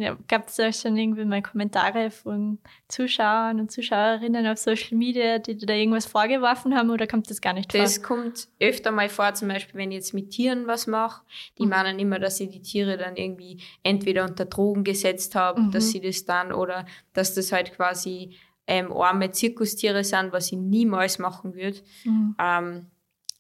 Ja, 0.01 0.17
Gab 0.29 0.47
es 0.47 0.55
da 0.55 0.73
schon 0.73 0.97
irgendwie 0.97 1.25
mal 1.25 1.43
Kommentare 1.43 2.13
von 2.13 2.59
Zuschauern 2.87 3.59
und 3.59 3.73
Zuschauerinnen 3.73 4.47
auf 4.47 4.57
Social 4.57 4.97
Media, 4.97 5.41
die 5.41 5.57
da 5.59 5.75
irgendwas 5.75 6.07
vorgeworfen 6.07 6.77
haben 6.77 6.91
oder 6.91 7.09
kommt 7.09 7.29
das 7.29 7.41
gar 7.41 7.53
nicht 7.53 7.73
vor? 7.73 7.81
Das 7.81 8.01
kommt 8.01 8.47
öfter 8.61 8.93
mal 8.93 9.09
vor, 9.09 9.35
zum 9.35 9.49
Beispiel, 9.49 9.81
wenn 9.81 9.91
ich 9.91 9.97
jetzt 9.97 10.15
mit 10.15 10.31
Tieren 10.31 10.69
was 10.69 10.87
mache. 10.87 11.23
Die 11.59 11.65
mhm. 11.65 11.71
meinen 11.71 11.99
immer, 11.99 12.21
dass 12.21 12.37
sie 12.37 12.49
die 12.49 12.63
Tiere 12.63 12.97
dann 12.97 13.17
irgendwie 13.17 13.61
entweder 13.83 14.25
unter 14.25 14.45
Drogen 14.45 14.85
gesetzt 14.85 15.35
haben, 15.35 15.67
mhm. 15.67 15.71
dass 15.73 15.91
sie 15.91 16.01
das 16.01 16.25
dann 16.25 16.53
oder 16.53 16.87
dass 17.13 17.35
das 17.35 17.51
halt 17.51 17.75
quasi 17.75 18.37
ähm, 18.69 18.93
arme 18.93 19.33
Zirkustiere 19.33 20.05
sind, 20.05 20.33
was 20.33 20.53
ich 20.53 20.59
niemals 20.59 21.19
machen 21.19 21.55
würde. 21.55 21.79
Mhm. 22.05 22.37
Ähm, 22.39 22.87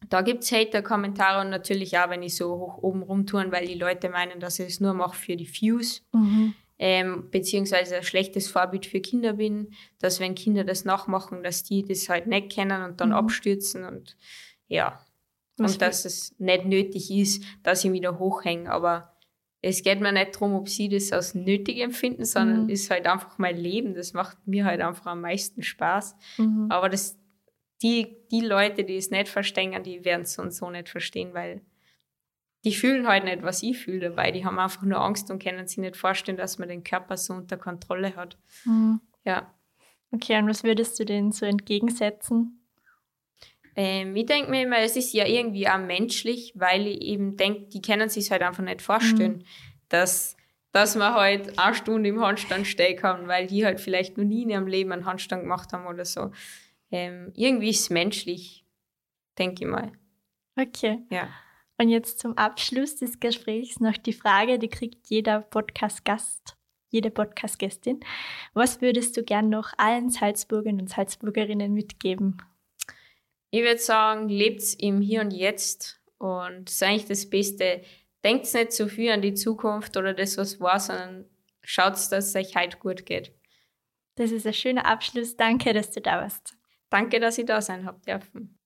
da 0.08 0.22
gibt 0.22 0.44
es 0.44 0.52
Hater-Kommentare 0.52 1.40
und 1.40 1.50
natürlich 1.50 1.98
auch, 1.98 2.10
wenn 2.10 2.22
ich 2.22 2.36
so 2.36 2.50
hoch 2.56 2.78
oben 2.78 3.02
rumtun, 3.02 3.52
weil 3.52 3.66
die 3.66 3.74
Leute 3.74 4.08
meinen, 4.08 4.40
dass 4.40 4.58
ich 4.58 4.68
es 4.68 4.80
nur 4.80 4.94
mache 4.94 5.16
für 5.16 5.36
die 5.36 5.48
Views. 5.48 6.02
Mhm. 6.12 6.54
Ähm, 6.80 7.28
beziehungsweise 7.32 7.96
ein 7.96 8.04
schlechtes 8.04 8.48
Vorbild 8.48 8.86
für 8.86 9.00
Kinder 9.00 9.32
bin, 9.32 9.72
dass 9.98 10.20
wenn 10.20 10.36
Kinder 10.36 10.62
das 10.62 10.84
nachmachen, 10.84 11.42
dass 11.42 11.64
die 11.64 11.84
das 11.84 12.08
halt 12.08 12.28
nicht 12.28 12.50
kennen 12.52 12.82
und 12.84 13.00
dann 13.00 13.08
mhm. 13.08 13.16
abstürzen 13.16 13.84
und 13.84 14.16
ja. 14.68 15.04
Was 15.56 15.72
und 15.72 15.82
dass 15.82 16.04
es 16.04 16.38
nicht 16.38 16.66
nötig 16.66 17.10
ist, 17.10 17.42
dass 17.64 17.84
ich 17.84 17.90
wieder 17.90 18.20
hochhänge. 18.20 18.70
Aber 18.70 19.12
es 19.60 19.82
geht 19.82 20.00
mir 20.00 20.12
nicht 20.12 20.36
darum, 20.36 20.54
ob 20.54 20.68
sie 20.68 20.88
das 20.88 21.10
als 21.12 21.34
nötig 21.34 21.80
empfinden, 21.80 22.24
sondern 22.24 22.64
mhm. 22.64 22.68
ist 22.68 22.90
halt 22.90 23.06
einfach 23.06 23.38
mein 23.38 23.56
Leben. 23.56 23.94
Das 23.94 24.12
macht 24.12 24.46
mir 24.46 24.64
halt 24.64 24.80
einfach 24.80 25.06
am 25.06 25.22
meisten 25.22 25.62
Spaß. 25.62 26.14
Mhm. 26.36 26.66
Aber 26.68 26.88
das, 26.88 27.17
die, 27.82 28.16
die 28.30 28.40
Leute, 28.40 28.84
die 28.84 28.96
es 28.96 29.10
nicht 29.10 29.28
verstehen, 29.28 29.82
die 29.82 30.04
werden 30.04 30.22
es 30.22 30.34
so 30.34 30.42
und 30.42 30.52
so 30.52 30.70
nicht 30.70 30.88
verstehen, 30.88 31.34
weil 31.34 31.62
die 32.64 32.74
fühlen 32.74 33.06
halt 33.06 33.24
nicht, 33.24 33.42
was 33.42 33.62
ich 33.62 33.78
fühle 33.78 34.10
dabei. 34.10 34.32
Die 34.32 34.44
haben 34.44 34.58
einfach 34.58 34.82
nur 34.82 35.00
Angst 35.00 35.30
und 35.30 35.42
können 35.42 35.66
sich 35.66 35.78
nicht 35.78 35.96
vorstellen, 35.96 36.36
dass 36.36 36.58
man 36.58 36.68
den 36.68 36.82
Körper 36.82 37.16
so 37.16 37.34
unter 37.34 37.56
Kontrolle 37.56 38.16
hat. 38.16 38.36
Mhm. 38.64 39.00
Ja. 39.24 39.54
Okay, 40.10 40.38
und 40.38 40.48
was 40.48 40.64
würdest 40.64 40.98
du 40.98 41.04
denen 41.04 41.32
so 41.32 41.46
entgegensetzen? 41.46 42.58
Ähm, 43.76 44.16
ich 44.16 44.26
denke 44.26 44.50
mir 44.50 44.62
immer, 44.62 44.78
es 44.78 44.96
ist 44.96 45.12
ja 45.12 45.24
irgendwie 45.26 45.68
auch 45.68 45.78
menschlich, 45.78 46.52
weil 46.56 46.88
ich 46.88 47.00
eben 47.02 47.36
denke, 47.36 47.68
die 47.68 47.80
können 47.80 48.08
sich 48.08 48.30
halt 48.30 48.42
einfach 48.42 48.64
nicht 48.64 48.82
vorstellen, 48.82 49.36
mhm. 49.36 49.44
dass, 49.88 50.36
dass 50.72 50.96
man 50.96 51.14
halt 51.14 51.58
eine 51.58 51.74
Stunde 51.74 52.08
im 52.08 52.20
Handstand 52.20 52.66
stehen 52.66 52.96
kann, 52.96 53.28
weil 53.28 53.46
die 53.46 53.64
halt 53.64 53.78
vielleicht 53.80 54.18
noch 54.18 54.24
nie 54.24 54.42
in 54.42 54.50
ihrem 54.50 54.66
Leben 54.66 54.90
einen 54.90 55.06
Handstand 55.06 55.42
gemacht 55.42 55.72
haben 55.72 55.86
oder 55.86 56.04
so. 56.04 56.32
Ähm, 56.90 57.32
irgendwie 57.34 57.70
ist 57.70 57.80
es 57.80 57.90
menschlich, 57.90 58.64
denke 59.38 59.64
ich 59.64 59.70
mal. 59.70 59.92
Okay. 60.56 61.02
Ja. 61.10 61.28
Und 61.80 61.90
jetzt 61.90 62.18
zum 62.18 62.36
Abschluss 62.36 62.96
des 62.96 63.20
Gesprächs 63.20 63.78
noch 63.78 63.96
die 63.96 64.12
Frage, 64.12 64.58
die 64.58 64.68
kriegt 64.68 65.08
jeder 65.08 65.40
Podcast-Gast, 65.40 66.56
jede 66.88 67.10
Podcast-Gästin. 67.10 68.00
Was 68.52 68.80
würdest 68.80 69.16
du 69.16 69.22
gern 69.22 69.48
noch 69.48 69.72
allen 69.76 70.10
Salzburgern 70.10 70.80
und 70.80 70.90
Salzburgerinnen 70.90 71.72
mitgeben? 71.72 72.42
Ich 73.50 73.62
würde 73.62 73.78
sagen, 73.78 74.28
lebt 74.28 74.62
im 74.78 75.00
Hier 75.00 75.20
und 75.20 75.30
Jetzt 75.30 76.00
und 76.18 76.68
ist 76.68 76.82
eigentlich 76.82 77.06
das 77.06 77.30
Beste. 77.30 77.82
Denkt 78.24 78.52
nicht 78.52 78.72
zu 78.72 78.88
viel 78.88 79.12
an 79.12 79.22
die 79.22 79.34
Zukunft 79.34 79.96
oder 79.96 80.12
das, 80.12 80.36
was 80.36 80.60
war, 80.60 80.80
sondern 80.80 81.26
schaut, 81.62 81.92
dass 81.92 82.10
es 82.10 82.34
euch 82.34 82.56
heute 82.56 82.78
gut 82.78 83.06
geht. 83.06 83.32
Das 84.16 84.32
ist 84.32 84.46
ein 84.46 84.52
schöner 84.52 84.84
Abschluss. 84.84 85.36
Danke, 85.36 85.72
dass 85.72 85.92
du 85.92 86.00
da 86.00 86.20
warst. 86.20 86.57
Danke, 86.90 87.20
dass 87.20 87.38
ich 87.38 87.46
da 87.46 87.60
sein 87.60 87.84
habe 87.86 88.00
dürfen. 88.06 88.58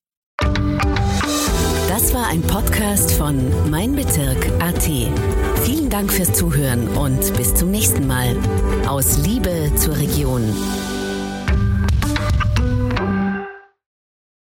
Das 1.88 2.14
war 2.14 2.28
ein 2.28 2.42
Podcast 2.42 3.12
von 3.12 3.70
Mein 3.70 3.94
Bezirk 3.94 4.48
AT. 4.60 4.88
Vielen 5.62 5.90
Dank 5.90 6.12
fürs 6.12 6.32
Zuhören 6.32 6.88
und 6.96 7.36
bis 7.36 7.54
zum 7.54 7.70
nächsten 7.70 8.06
Mal. 8.06 8.36
Aus 8.86 9.18
Liebe 9.18 9.72
zur 9.76 9.96
Region. 9.96 10.42